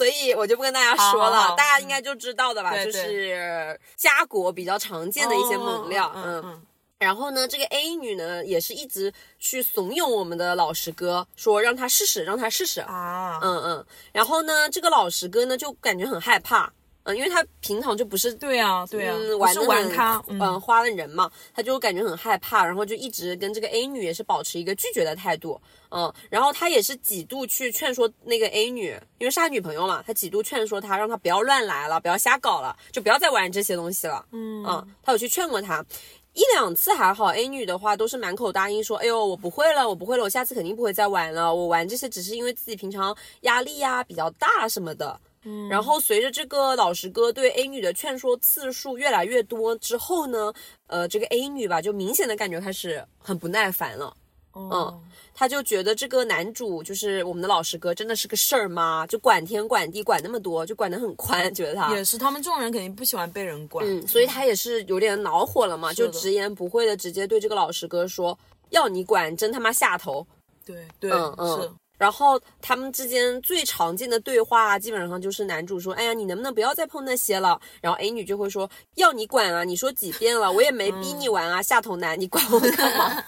[0.00, 6.10] 所以我就不跟大家说了，好好好大家应该就知道的吧，就是家国比较常见的一些猛料。
[6.16, 6.62] 嗯
[6.98, 12.80] 然后呢，这个 A 女呢也是一直去怂恿我们的老实哥，说让他试试，让他试试。
[12.80, 13.86] 啊，嗯嗯。
[14.12, 16.70] 然后呢，这个老实哥呢就感觉很害怕，
[17.12, 28.88] 嗯，因为他平常就不是对啊，对啊，嗯，不是玩咖，嗯、花的人嘛，他就感觉很害怕，然后就一直跟这个 A 女也是保持一个拒绝的态度，嗯，然后他也是几度去劝说那个 A 女，
[29.18, 35.84] 因为是他女朋友嘛，他几度劝说她，让她不要乱来了，不要瞎搞了，就不要再玩这些东西了，嗯嗯，他有去劝过她。
[36.32, 41.52] 一两次还好，A 女的话都是满口答应说，哎呦，我不会了，我不会了，我下次肯定不会再玩了。
[41.52, 45.20] 我玩这些只是因为自己平常压力呀、比较大什么的。
[45.44, 50.52] 嗯，然后随着这个老师哥对 A 女的劝说次数越来越多之后呢，
[50.86, 54.14] 呃，这个 A 女吧就明显的感觉开始很不耐烦了。
[54.52, 55.00] 嗯，
[55.32, 59.06] 他就觉得这个男主就是我们的老师哥真的是个事儿吗？
[59.06, 68.36] 就管天管地管那么多，就管得很宽，觉得他也是，他们这种人肯定不喜欢被人管，嗯，所以他也是有点恼火了嘛，就直言不讳的直接对这个老师哥说
[68.70, 70.26] ：“要你管，真他妈下头。
[70.66, 71.70] 对对嗯嗯是，”
[72.00, 79.64] 然后他们之间最常见的对话，基本上就是男主说：“哎呀，你能不能不要再碰那些了？”然后 A 女就会说：“要你管啊！
[79.64, 83.22] 你说几遍了，我也没逼你玩啊，下头男，你管我干嘛？”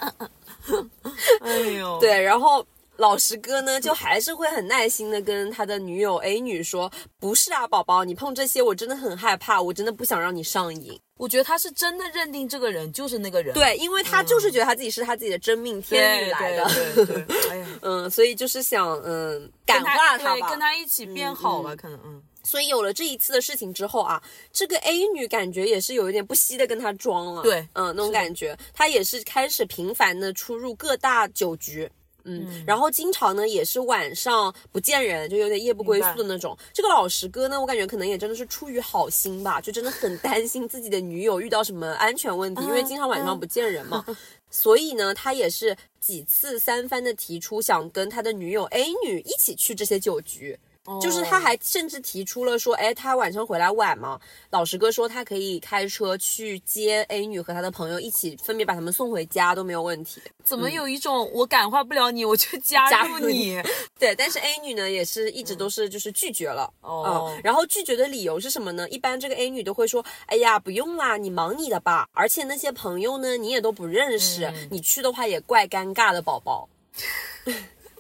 [1.43, 2.65] 哎呦，对，然后
[2.97, 11.01] 老实哥呢，就还是会很耐心的跟他的女友 A 女说：“不是啊，宝宝，你碰这些我真的很害怕，我真的不想让你上瘾。
[11.17, 16.65] 我觉得他是真的认定这个人就是那个”人，对，因为他就是觉得他自己是他自己的真命天女来的，
[16.95, 24.23] 对对对，哎呀， 嗯，所以就是想嗯感化他吧，对跟他一起变好吧，可能嗯，所以有了这一次的事情之后啊，
[24.53, 31.91] 这个 A 女感觉也是有一点不惜的跟他装了，对嗯，那种感觉，她也是开始频繁的出入各大酒局。
[32.25, 36.57] 嗯，然后经常呢也是晚上不见人，就有点夜不归宿的那种。
[36.73, 44.05] 这个老实哥呢，我感觉可能也真的是出于好心吧，就真的很 担心自己的女友遇到什么安全问题，因为经常晚上不见人嘛。
[44.51, 50.59] 所以呢，他也是几次三番的提出想跟他的女友 A 女一起去这些酒局。
[51.01, 54.21] 就是他还甚至提出了说，哎，他晚上回来晚嘛，
[54.51, 60.21] 老实哥说他可以开车去接 A 女和他的朋友一起分别把他们送回家都没有问题。
[60.43, 63.63] 怎么有一种我感化不了你，我就加加入入你？
[63.97, 66.69] 对，但是 A 女呢也是一直都是就是拒绝了。
[66.81, 68.89] 哦嗯，然后拒绝的理由是什么呢？
[68.89, 76.69] 一般这个 A 女都会说，哎呀，不用啦，你忙你的吧，而且那些朋友呢你也都不认识，嗯你去的话也怪尴尬的，宝宝。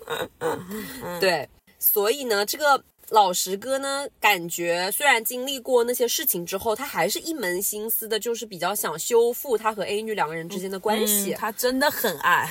[1.21, 1.49] 对，
[1.83, 11.33] 所以呢，这个老实哥呢，感觉虽然经历过那些事情之后，他还是一门心思的，就是比较想修复他和 A 女两个人之间的关系。
[11.33, 12.49] 他真的很爱，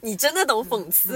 [0.00, 1.14] 你真的懂讽刺。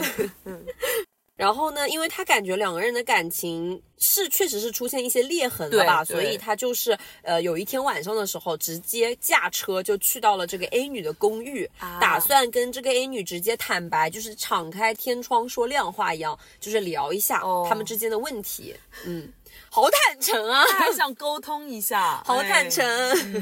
[1.38, 18.74] 然后呢，因为他感觉两个人的感情是确实是出现一些裂痕了吧，所以他就是呃有一天晚上的时候，直接驾车就去到了这个 A 女的公寓，啊打算跟这个 A 女直接坦白，就是敞开天窗说亮话一样，就是聊一下哦他们之间的问题。
[19.06, 19.32] 嗯，
[19.70, 22.84] 好坦诚啊，他还 想沟通一下，好哎坦诚。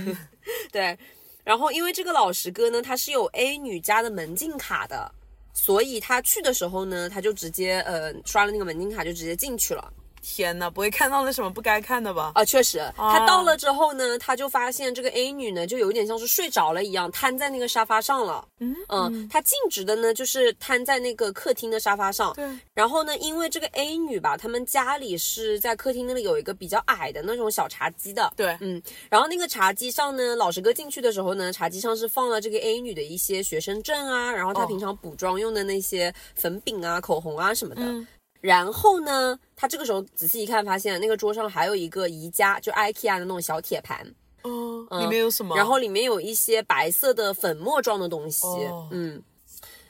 [0.71, 0.99] 对，
[1.45, 5.11] 然后因为这个老实哥呢，他是有 A 女家的门禁卡的，
[5.59, 9.91] 所以他去的时候呢，他就直接呃刷了那个门禁卡，就直接进去了。
[10.29, 12.33] 天哪，不会看到了什么不该看的吧？
[12.35, 18.45] 啊，确实，他到了之后呢，他就发现这个 A 女呢，就有点像是睡着了一样，瘫在那个沙发上了。
[18.59, 22.35] 嗯嗯，她径直的呢，就是瘫在那个客厅的沙发上。
[22.35, 28.33] 对，然后呢，因为这个 A 女吧，他们家里是在客厅那里有一个比较矮的那种小茶几的。
[28.37, 37.83] 对，嗯，然后那个茶几上呢，老师哥进去的时候呢，茶几上是放了这个 A 女的一些学生证啊，然后她哦平常补妆用的那些粉饼啊、口红啊什么的。
[37.83, 38.05] 嗯
[38.41, 44.07] 然后呢，他这个时候仔细一看，发现那个桌上还有一个宜家，就 IKEA 的那种小铁盘，
[44.45, 45.57] 嗯，里面有什么？
[45.57, 48.47] 然后里面有一些白色的粉末状的东西。
[48.47, 49.23] 哦嗯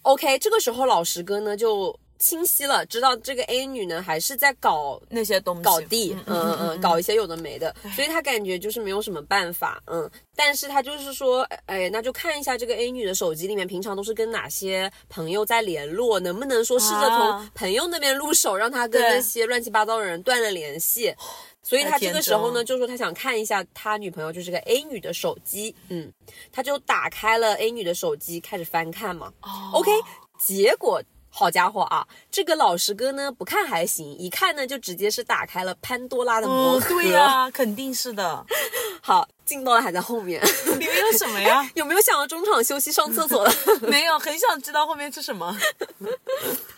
[0.02, 17.50] ，OK，这个时候老石哥呢就清晰了，知道这个 A 女呢还是在搞那些东西搞地，嗯嗯嗯，搞一些有的没的，所以他感觉就是没有什么办法，嗯，但是他就是说，哎，那就看一下这个 A 女的手机里面平常都是跟哪些朋友在联络，能不能说试着从啊。
[17.54, 21.14] 朋友那边入手，让他跟那些乱七八糟的人断了联系。
[21.62, 26.12] 所以他这个时候呢，就说他想看一下他女朋友就是个 A 女的手机，嗯，
[26.52, 29.32] 他就打开了 A 女的手机，开始翻看嘛。
[29.42, 29.72] 哦。
[29.74, 29.90] OK，
[30.38, 31.02] 结果
[31.38, 36.88] 好家伙啊，这个老实哥呢不看还行，一看呢就直接是打开了潘多拉的魔嗯，盒。
[36.88, 38.42] 对呀、肯定是的。
[39.02, 40.42] 好，劲爆的还在后面。
[40.78, 41.68] 里面有什么呀？
[41.76, 43.52] 有没有想要中场休息上厕所的？
[43.86, 45.54] 没有，很想知道后面是什么。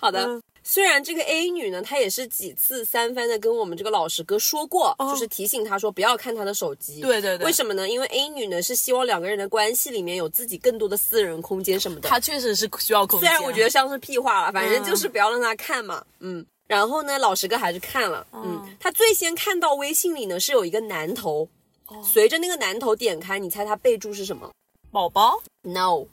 [0.00, 0.26] 好的。
[0.26, 7.02] 嗯虽然这个 A 女呢，她也是几次三番的跟我们这个老实哥说过，就是提醒他说不要看他的手机。
[7.02, 7.88] 哦对对对为什么呢？
[7.88, 12.06] 因为 A 女呢是希望两个人的关系里面有自己更多的私人空间什么的。
[12.06, 13.26] 他确实是需要空间。
[13.26, 16.44] 虽然我觉得像是屁话了，反正嗯就是不要让他看嘛，嗯。
[16.66, 21.48] 然后呢，老实哥还是看了，嗯，他最先看到微信里呢是有一个男头，
[21.86, 24.50] 哦随着那个男头点开，你猜他备注是什么
[24.90, 26.04] 宝宝？No，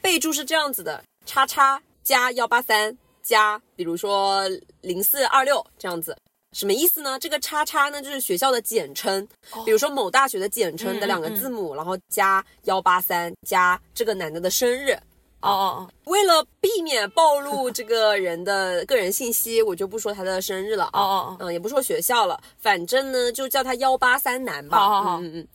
[0.00, 4.42] 备注是这样子的：叉叉加幺八三加，比如说
[4.80, 6.16] 零四二六这样子。
[6.52, 7.18] 什么意思呢？
[7.18, 9.26] 这个叉叉呢，就是学校的简称，
[9.64, 14.92] 比如说某大学的简称的两个字母，然后加幺八三加这个男的的生日，
[15.40, 24.76] 哦哦哦为了避免暴露这个人的个人信息，我就不说他的生日了啊，哦哦嗯，也不说学校了，反正呢就叫他幺八三男吧。
[24.76, 25.48] 好好好嗯嗯嗯。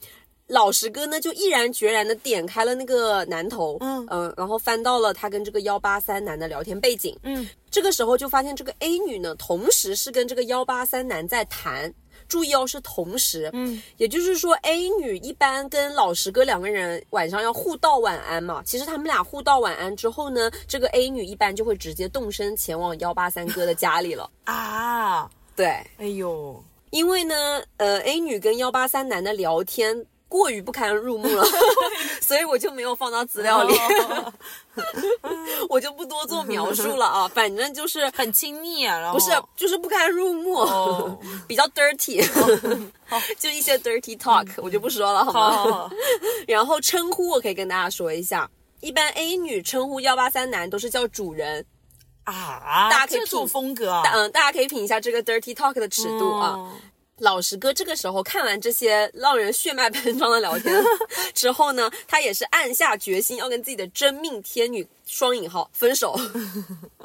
[0.48, 11.94] 老实哥呢就毅然决然的点开了那个男头，嗯嗯，然后翻到了他跟这个幺八三男的聊天背景，嗯，这个时候就发现这个 A 女呢，同时是跟这个幺八三男在谈。
[12.28, 18.62] 注意哦，是同时，嗯，也就是说，A 女一般跟老实哥两个人晚上要互道晚安嘛。
[18.66, 24.30] 其实他们俩互道晚安之后呢，这个 A 女一般就会直接动身前往幺八三哥的家里了。
[24.44, 25.30] 啊！
[25.56, 31.46] 对，哎呦，因为呢，呃，A 女跟幺八三男的聊天过于不堪入目了，
[32.22, 34.34] 所以我就没有放到资料里，哦。
[35.70, 37.28] 我就不多做描述了啊。
[37.30, 39.18] 反正就是很亲密啊，然后。
[39.18, 41.18] 不是，就是不堪入目，哦。
[41.48, 42.22] 比较 dirty，、
[43.40, 45.90] 就一些 dirty talk，、我就不说了，好
[46.48, 48.50] 然后称呼我可以跟大家说一下，
[48.82, 51.66] 一般 A 女称呼幺八三男都是叫主人，
[52.26, 56.50] 啊，大家可以这种品风格啊，嗯，大家可以品一下这个 dirty talk 的尺度啊。
[56.50, 56.72] 哦
[57.20, 60.84] 老实哥这个时候看完这些让人血脉喷张的聊天
[61.34, 66.16] 之后呢，他也是暗下决心要跟自己的真命天女双引号分手。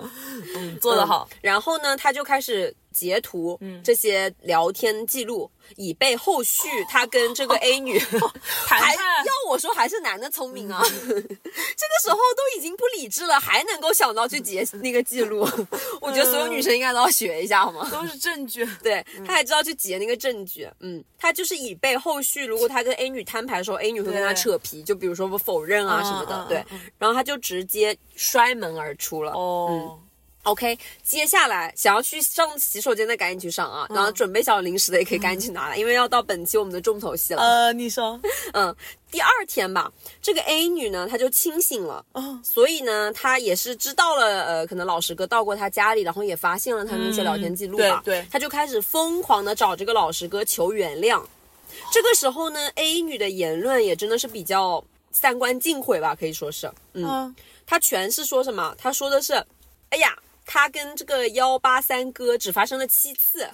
[0.56, 7.98] 嗯，做得好，嗯然后呢，他就开始截图这些聊天记录，以备后续他跟这个 A 女
[8.68, 9.00] 还要
[9.48, 15.40] 我说还是男的聪明啊， 这个时候都已经不理智了，还能够想到去截那个记录，
[16.00, 17.88] 我觉得所有女生应该都要学一下，好吗？
[17.90, 18.64] 都是证据。
[18.82, 26.64] 对，他还知道去截那个证据，嗯，他就是以备后续，如果他跟 A 女摊牌的时候，A 女会跟他扯皮，就比如说我否认啊嗯什么的，嗯对，
[26.98, 29.32] 然后他就直接摔门而出了。
[29.32, 29.98] 哦，
[30.44, 37.40] OK，接下来想要去上洗手间的赶紧去上啊，然后准备小零食的也可以赶紧去拿来，因为要到本期我们的重头戏了。
[37.40, 38.20] 呃，你说，
[38.52, 38.74] 嗯，
[39.08, 42.40] 第二天吧，这个 A 女呢，她就清醒了，哦。
[42.42, 48.26] 所以呢，她也是知道了，呃，可能老实哥到过她家里，然后也发现了他们那些聊天记录吧，嗯对对。
[48.28, 51.22] 她就开始疯狂的找这个老实哥求原谅。
[51.92, 54.82] 这个时候呢，A 女的言论也真的是比较
[55.12, 58.74] 三观尽毁吧，可以说是，嗯，嗯，她全是说什么？
[58.76, 59.34] 她说的是，
[59.90, 60.14] 哎呀，
[60.52, 63.48] 她跟这个幺八三哥只发生了七次。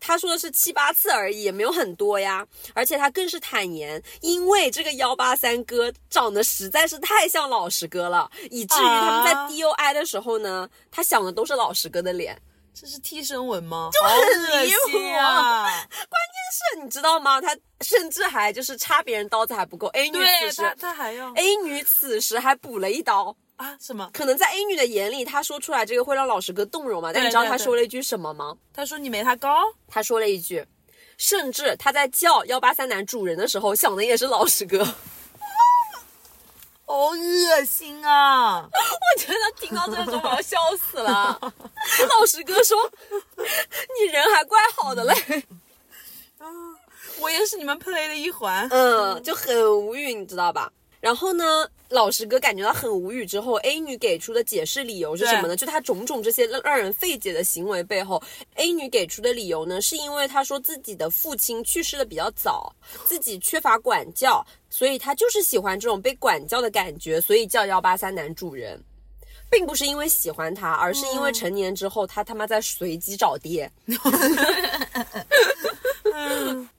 [0.00, 2.44] 他说的是七八次而已，也没有很多呀。
[2.74, 12.36] 而且他更是坦言，因为这个幺八三哥长得实在是太像老实哥了，以至于他们在啊 DOI 的时候呢，他想的都是老实哥的脸。
[12.74, 13.90] 这是替身纹吗？
[13.92, 15.62] 就很恶离谱啊！
[15.62, 16.42] 关键！
[16.52, 17.40] 是你知道吗？
[17.40, 23.36] 他甚至还就是插别人刀子还不够，A 女此时他他还要 A 女此时还补了一刀。
[23.62, 24.10] 啊什么？
[24.12, 27.12] 可能在 A 女的眼里，她说出来这个会让老实哥动容嘛？
[27.12, 28.56] 但你知道她说了一句什么吗？
[28.74, 29.56] 她说你没他高，
[29.86, 30.66] 她说了一句，
[31.16, 34.84] 甚至她在叫幺八三男主人的时候，想的也是老实哥。
[36.84, 38.68] 好恶心啊！
[38.70, 41.38] 我觉得听到这个我要笑死了。
[41.40, 42.76] 老实哥说
[43.38, 45.14] ：“你人还怪好的嘞。
[46.38, 46.46] 啊
[47.18, 48.68] 我也是你们 play 的一环”。
[48.70, 50.70] 嗯，就很无语，你知道吧？
[51.00, 55.54] 然后呢，老实哥感觉到很无语之后，A 女给出的解释理由是什么呢？
[55.54, 58.20] 就她种种这些让让人费解的行为背后
[58.54, 62.74] ，A 女给出的理由呢，是因为她说自己的父亲去世的比较早，
[63.04, 68.82] 自己缺乏管教，所以她就是喜欢这种被管教的感觉，所以叫幺八三男主人。
[69.50, 73.70] 并不是因为喜欢他，而是因为成年之后他他妈在随机找爹。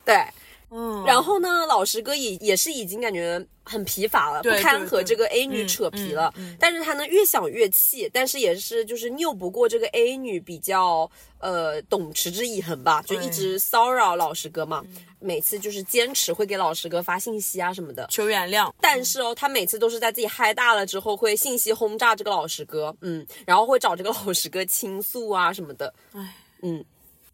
[0.03, 0.25] 对，
[0.73, 6.33] 嗯，然后呢，老实哥也也是已经感觉很疲乏了，不堪和这个 A 女嗯扯皮了。
[6.35, 11.09] 嗯嗯但是他呢越想越气，但是也是就是拗不过这个 A 女比较
[11.39, 14.83] 呃懂持之以恒吧，就一直骚扰老实哥嘛。
[15.19, 18.05] 每次就是坚持会给老实哥发信息啊什么的。
[18.09, 18.69] 求原谅。
[18.81, 26.83] 但是哦，他每次都是在自己嗨大了之后，会信息轰炸这个老实哥，嗯，然后会找这个老实哥倾诉啊什么的，唉，嗯。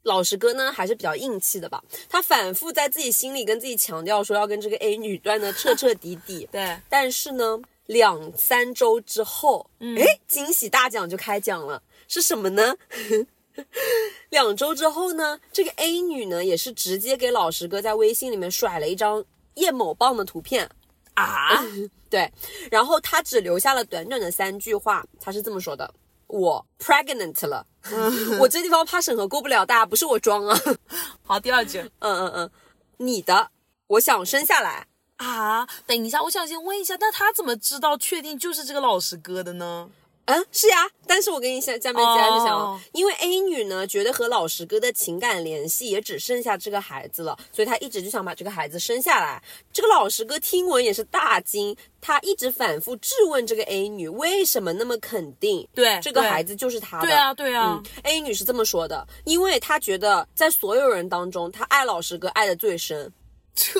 [0.03, 6.47] 老实哥呢还是比较硬气的吧，他反复在自己心里跟自己强调说要跟这个 A 女断的彻彻底底。
[6.51, 12.75] 对，但是呢，两三周之后，嗯哎、惊喜大奖就开奖了，是什么呢？
[14.29, 19.23] 两周之后呢，这个 A 女呢也是直接给老实哥在微信里面甩了一张
[19.55, 20.69] 叶某棒的图片，
[21.15, 21.61] 啊，
[22.09, 22.31] 对，
[22.71, 25.93] 然后他只留下了短短的三句话，他是这么说的
[26.29, 27.67] ：“我 pregnant 了。
[28.39, 30.59] 我这地方怕审核过不了，大家不是我装啊。
[31.23, 32.51] 好，第二句嗯嗯嗯，
[32.97, 33.51] 你的，
[33.87, 34.87] 我想生下来。
[35.17, 39.89] 啊，等一下，我想先问一下，那他怎么知道确定就是这个老实哥的呢？
[40.29, 40.77] 嗯，是呀，
[41.07, 49.41] 但是我跟你下下面接着讲，哦因为 A 女呢觉得和老实哥的情感联系也只剩下这个孩子了，所以她一直就想把这个孩子生下来。
[49.73, 57.07] 这个老实哥听闻也是大惊，他一直反复质问这个 A 女为什么那么肯定，对对这个孩子就是他的。
[57.07, 63.11] 对啊，对啊，嗯，A 女是这么说的，因为她觉得在所有人当中，她爱老实哥爱的最深。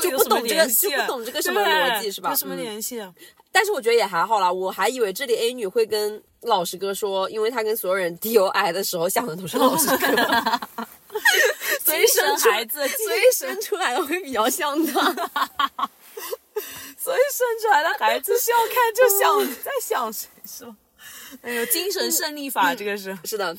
[0.02, 3.14] 就不懂这个就不懂这个什么逻辑是吧有什么嗯联系啊？
[3.52, 10.08] 但是我觉得也还好啦，我还以为这里 A 女会跟老实哥说，因为她跟所有人 DOI 的时候想的都是老实哥，
[11.84, 15.02] 所以生孩子，所以生出来的会比较像他。
[16.98, 20.76] 所以生出来的孩子是要看就想在想谁是吧？
[21.42, 23.56] 哎呦，精神胜利法这个是，是的。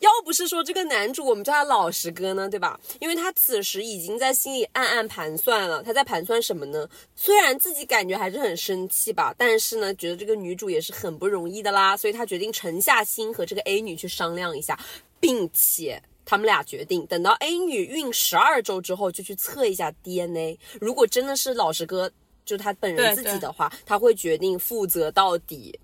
[0.00, 2.78] 要不是说这个男主我们叫他老实哥呢，对吧？
[3.00, 6.88] 因为他此时已经在心里暗暗盘算了，他在盘算什么呢？
[7.14, 14.78] 虽然自己感觉还是很生气吧，但是呢，觉得这个女主也是很不容易的啦，所以他决定沉下心和这个 A 女去商量一下，
[15.18, 22.10] 并且他们俩决定等到 A 女孕十二周之后就去测一下 DNA，如果真的是老实哥，
[22.44, 25.78] 就他本人自己的话，他会决定负责到底。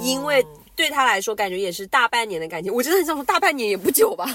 [0.00, 0.42] 因为
[0.76, 2.72] 对他来说，感觉也是大半年的感情。
[2.72, 4.26] 我真的很想说，大半年也不久吧。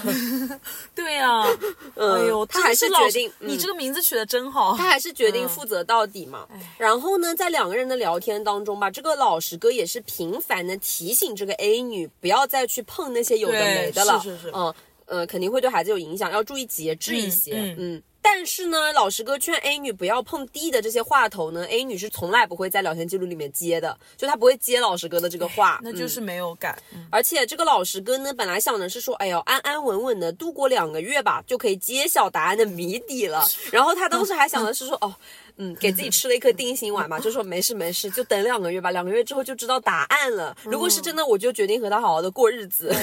[0.94, 1.42] 对呀、
[1.94, 4.90] 嗯哎呦，他还是决定嗯你这个名字取得真好他。
[4.90, 6.46] 还是决定负责到底嘛。
[6.76, 14.20] 然后呢，在两个人的聊天当中吧，这个老实哥也是频繁的提醒这个 A 女不要再去碰那些有的没的了。
[14.20, 14.74] 是是是嗯
[15.06, 17.52] 呃，肯定会对孩子有影响，要注意节制一些。
[17.54, 26.78] 嗯嗯但是呢，老实哥劝 A 女不要碰 D 的这些话头呢，A 女是从来不会在聊天记录里面接的，就她不会接老实哥的这个话，嗯那就是没有改。
[26.94, 33.44] 嗯而且这个老实哥呢，本来想的是说，哎呦，安安稳稳的度过两个月吧，就可以揭晓答案的谜底了。
[33.70, 35.14] 然后他当时还想的是说，哦，
[35.56, 40.56] 嗯，给自己吃了一颗定心丸嘛，就说没事没事，就等两个月吧，两个月之后就知道答案了。
[40.64, 42.94] 如果是真的，我就决定和他好好的过日子。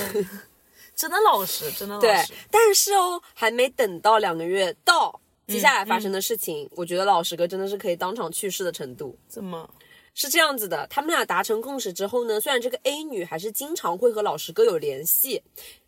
[0.99, 5.17] 真的老实，真的老实对实。，但是哦，还没等到两个月到。
[5.47, 9.17] 接下来发嗯生的事情，我觉得老实哥真的是可以当场去世的程度。
[9.27, 9.67] 怎么？
[10.13, 15.41] 是这样子的，他们俩达成共识之后呢，虽然这个 A 女还是经常会和老实哥有联系，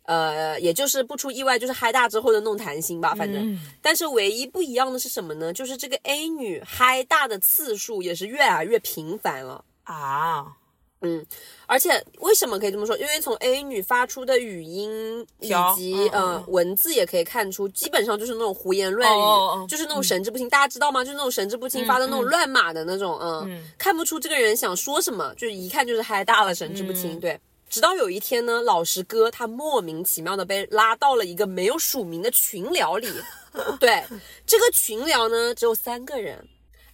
[0.04, 5.52] 呃，也就是不出意外就是嗨大之后的那种谈心吧，反正，但是唯一不一样的是什么呢？
[5.52, 9.64] 就是这个 A 女嗨大的次数也是越来越频繁了。
[9.84, 10.56] 啊，
[11.02, 11.24] 嗯，
[11.66, 12.96] 而且为什么可以这么说？
[12.96, 20.48] 因为从 A 女发出的语音以及呃文字也可以看出，基本上就是那种胡言乱语，哦哦哦就是那种神志不清。
[20.48, 21.04] 大家知道吗？
[21.04, 27.18] 就是那种神志不清发的那种乱码的那种，嗯，看不出这个人想说什么，就是一看就是嗨大了，神志不清。
[27.18, 33.08] 嗯对，直到有一天呢，老实哥他莫名其妙的被拉到了一个没有署名的群聊里，
[33.80, 34.04] 对，
[34.46, 36.46] 这个群聊呢只有三个人。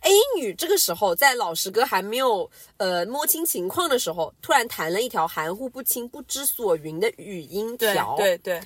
[0.08, 8.16] A 女这个时候在老实哥还没有呃摸清情况的时候，突然弹了一条含糊不清、不知所云的语音对条。
[8.16, 8.58] 对对，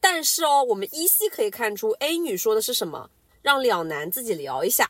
[0.00, 3.08] 但是哦，我们依稀可以看出 A 女说的是什么，
[3.40, 4.86] 让两男自己聊一下。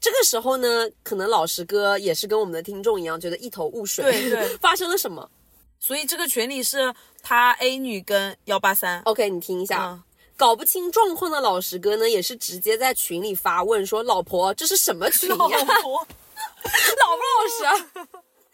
[0.00, 4.04] 这个时候呢，可能老实哥也是跟我们的听众一样，觉得一头雾水。
[4.04, 5.30] 对对 发生了什么
[5.78, 6.92] 所以这个群里是
[7.22, 9.00] 他 A 女跟幺八三。
[9.02, 9.86] ？OK，你听一下。
[9.86, 10.02] 嗯
[10.36, 15.36] 搞不清状况的老实哥呢，也是直接在群里发问说：“老婆，这是什么群呀？
[15.38, 15.98] 老婆，
[17.00, 17.72] 老不老实啊？”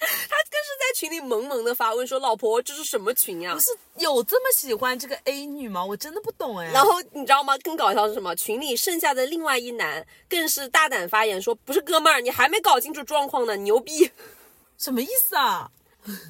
[0.04, 5.84] 他更是在群里萌萌的发问说：“老婆，这是什么群呀不？”是有这么喜欢这个 A 女吗？
[5.84, 6.70] 我真的不懂哎。
[6.72, 7.56] 然后你知道吗？
[7.58, 8.34] 更搞笑是什么？
[8.34, 14.10] 群里剩下的另外一男更是大胆发言说：“不是哥们儿，你还没搞清楚状况呢，牛逼。
[14.76, 15.70] ”什么意思啊？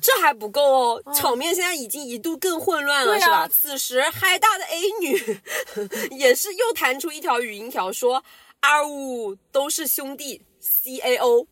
[0.01, 0.63] 这还不够
[0.97, 3.49] 哦，场面现在已经一度更混乱了，啊是吧？
[3.49, 5.41] 此时嗨大的 A 女
[6.17, 8.23] 也是又弹出一条语音条说
[8.61, 11.47] ：“二五都是兄弟，C A O。”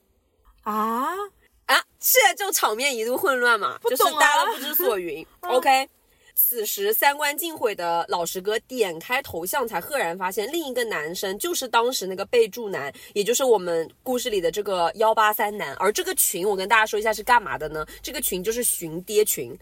[0.64, 1.14] 啊，
[1.66, 5.26] 啊，现在就场面一度混乱嘛，就是大家都不知所云。
[5.40, 5.88] OK，
[6.42, 15.74] 此时三观尽毁的老实哥点开头像，才赫然发现另一个男生就是当时那个备注男，也就是我们故事里的这个幺八三男。
[15.74, 17.86] 而这个群，我跟大家说一下是干嘛的呢？
[18.02, 19.56] 这个群就是寻爹群。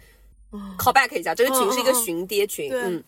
[0.79, 2.71] call back 一下，这个群是一个寻爹群。
[2.71, 3.05] 对嗯。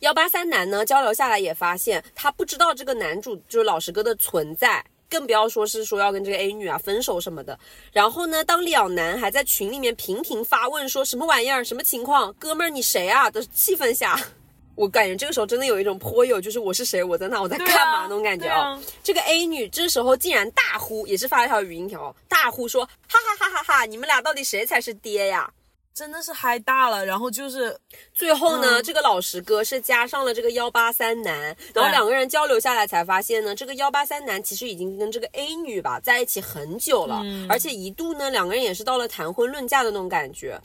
[0.00, 7.58] 幺八三男呢，交流下来也发现他不知道这个男主就是老实哥的存在，更不要说是说要跟这个 A 女啊分手什么的。
[7.92, 14.18] 然后呢，当两男还在群里面频频发问说什么玩意儿、什么情况，哥们儿你谁啊的气氛下，
[14.74, 18.46] 我感觉这个时候真的有一种颇有就是我是谁，我在哪，我在干嘛、啊那种感觉。
[18.48, 25.50] 啊这个 A 女这时候竟然大呼，也是发了一条语音条，大呼说哈哈哈哈哈，你们俩到底谁才是爹呀？
[25.96, 27.74] 真的是嗨大了，然后就是
[28.12, 40.60] 最后呢，嗯这个老实哥是加上了这个幺八三男，然后两个人交流下来才发现呢，这个幺八三男其实已经跟这个 A 女吧在一起很久了，嗯而且一度呢两个人也是到了谈婚论嫁的那种感觉。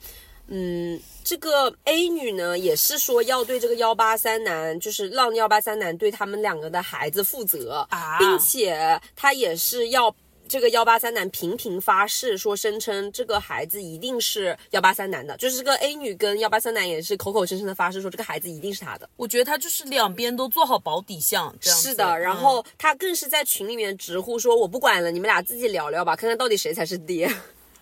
[0.48, 10.14] 嗯，这个 A 女呢也是说要对这个幺八三男，就是让幺八三男对他们两个的孩子负责，啊并且她也是要。
[10.52, 19.10] 这个幺八三男频频发誓说，声称这个孩子一定是幺八三男的，就是这个 A 女跟幺八三男也是口口声声的发誓说这个孩子一定是他的。
[19.16, 27.34] 我觉得他就是两边都做好保底项，这样是的，然嗯后他更是在群里面直呼说我不管了，你们俩自己聊聊吧，看看到底谁才是爹。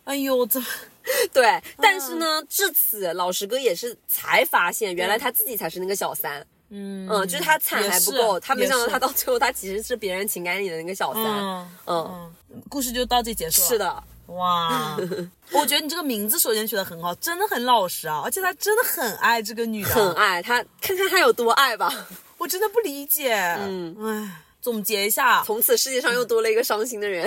[0.03, 0.61] 哎呦，这
[1.33, 6.45] 对，但是呢，至此老实哥也是才发现，原来他自己才是那个小三。
[6.69, 11.23] 嗯嗯，就是他惨还不够，他没想到他到最后他其实是别人情感里的那个小三。
[11.23, 13.67] 嗯嗯，嗯，故事就到这结束了。
[13.67, 14.97] 是，的，哇，
[15.51, 21.91] 我觉得你这个名字首先取得很好，真的很老实啊，而且他真的很爱这个女的，很爱他，看看他有多爱吧。
[22.37, 23.33] 我真的不理解。
[23.59, 27.25] 嗯，唉，总结一下，从此世界上又多了一个伤心的人。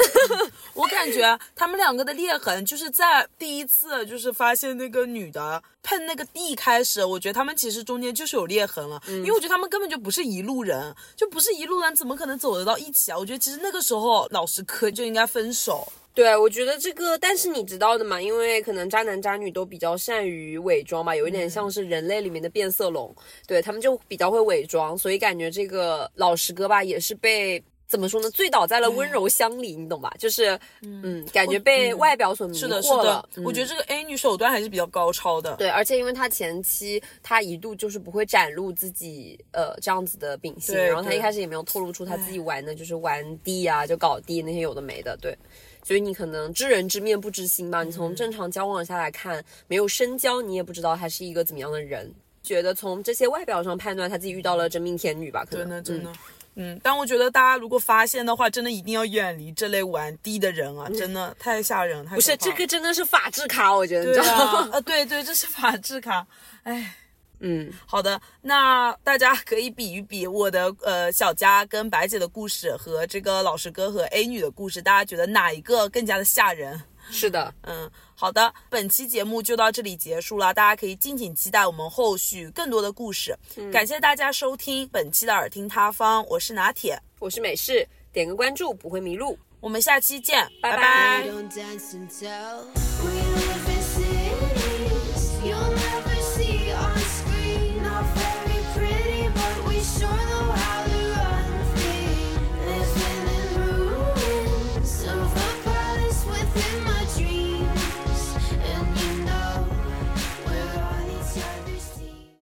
[0.75, 13.19] 我感觉他们两个的裂痕就是在第一次就是发现那个女的碰那个地开始，我觉得他们其实中间就是有裂痕了，因为我觉得他们根本就不是一路人，就不是一路人，怎么可能走得到一起啊？
[13.19, 15.91] 我觉得其实那个时候老实科就应该分手。
[16.15, 23.15] 对，我觉得这个，但是你知道的嘛，因为可能渣男渣女都比较善于伪装吧，有一点像是人类里面的变色龙，
[23.47, 30.13] 对他们就比较会伪装，所以感觉这个老实哥吧，也是被怎么说呢，醉倒在了温柔乡里，你懂吧？
[30.19, 35.57] 就是，嗯，感觉被外表所迷惑是的，是惑的了。，我觉得这个 A 女手段还是比较高超的。
[35.57, 45.35] 对，而且因为他前期他一度就是不会展露自己呃这样子的秉性，然后他一开始也没有透露出他自己玩的就是玩地啊，就搞地那些有的没的，对。
[45.83, 52.13] 所以你可能知人知面不知心吧，你嗯从正常交往下来看，没有深交，你也不知道他是一个怎么样的人。
[52.43, 55.45] 觉得从这些外表上判断，他自己遇到了真命天女吧？
[55.45, 56.17] 可能真的真的嗯。
[56.55, 60.87] 嗯，但我觉得大家如果发现的话，真的一定要远离这类玩低的人啊！
[60.91, 66.27] 真的太吓人，太不是这个真的是法制卡，我觉得你知对道啊吗？，呃，对对，这是法制卡，
[66.65, 66.95] 哎。
[67.43, 76.81] 嗯，好的，那大家可以比一比我的呃小佳跟白姐的故事和这个老实哥和 A 女的故事，大家觉得哪一个更加的吓人？
[77.11, 83.37] 是的，嗯，好的，本期节目就到这里结束了，大家可以敬请期待我们后续更多的故事。
[83.73, 89.37] 感谢大家收听本期的耳听他方，我是拿铁，我是美式，点个关注不会迷路。
[89.59, 90.77] 我们下期见，拜拜。
[90.77, 91.27] 拜拜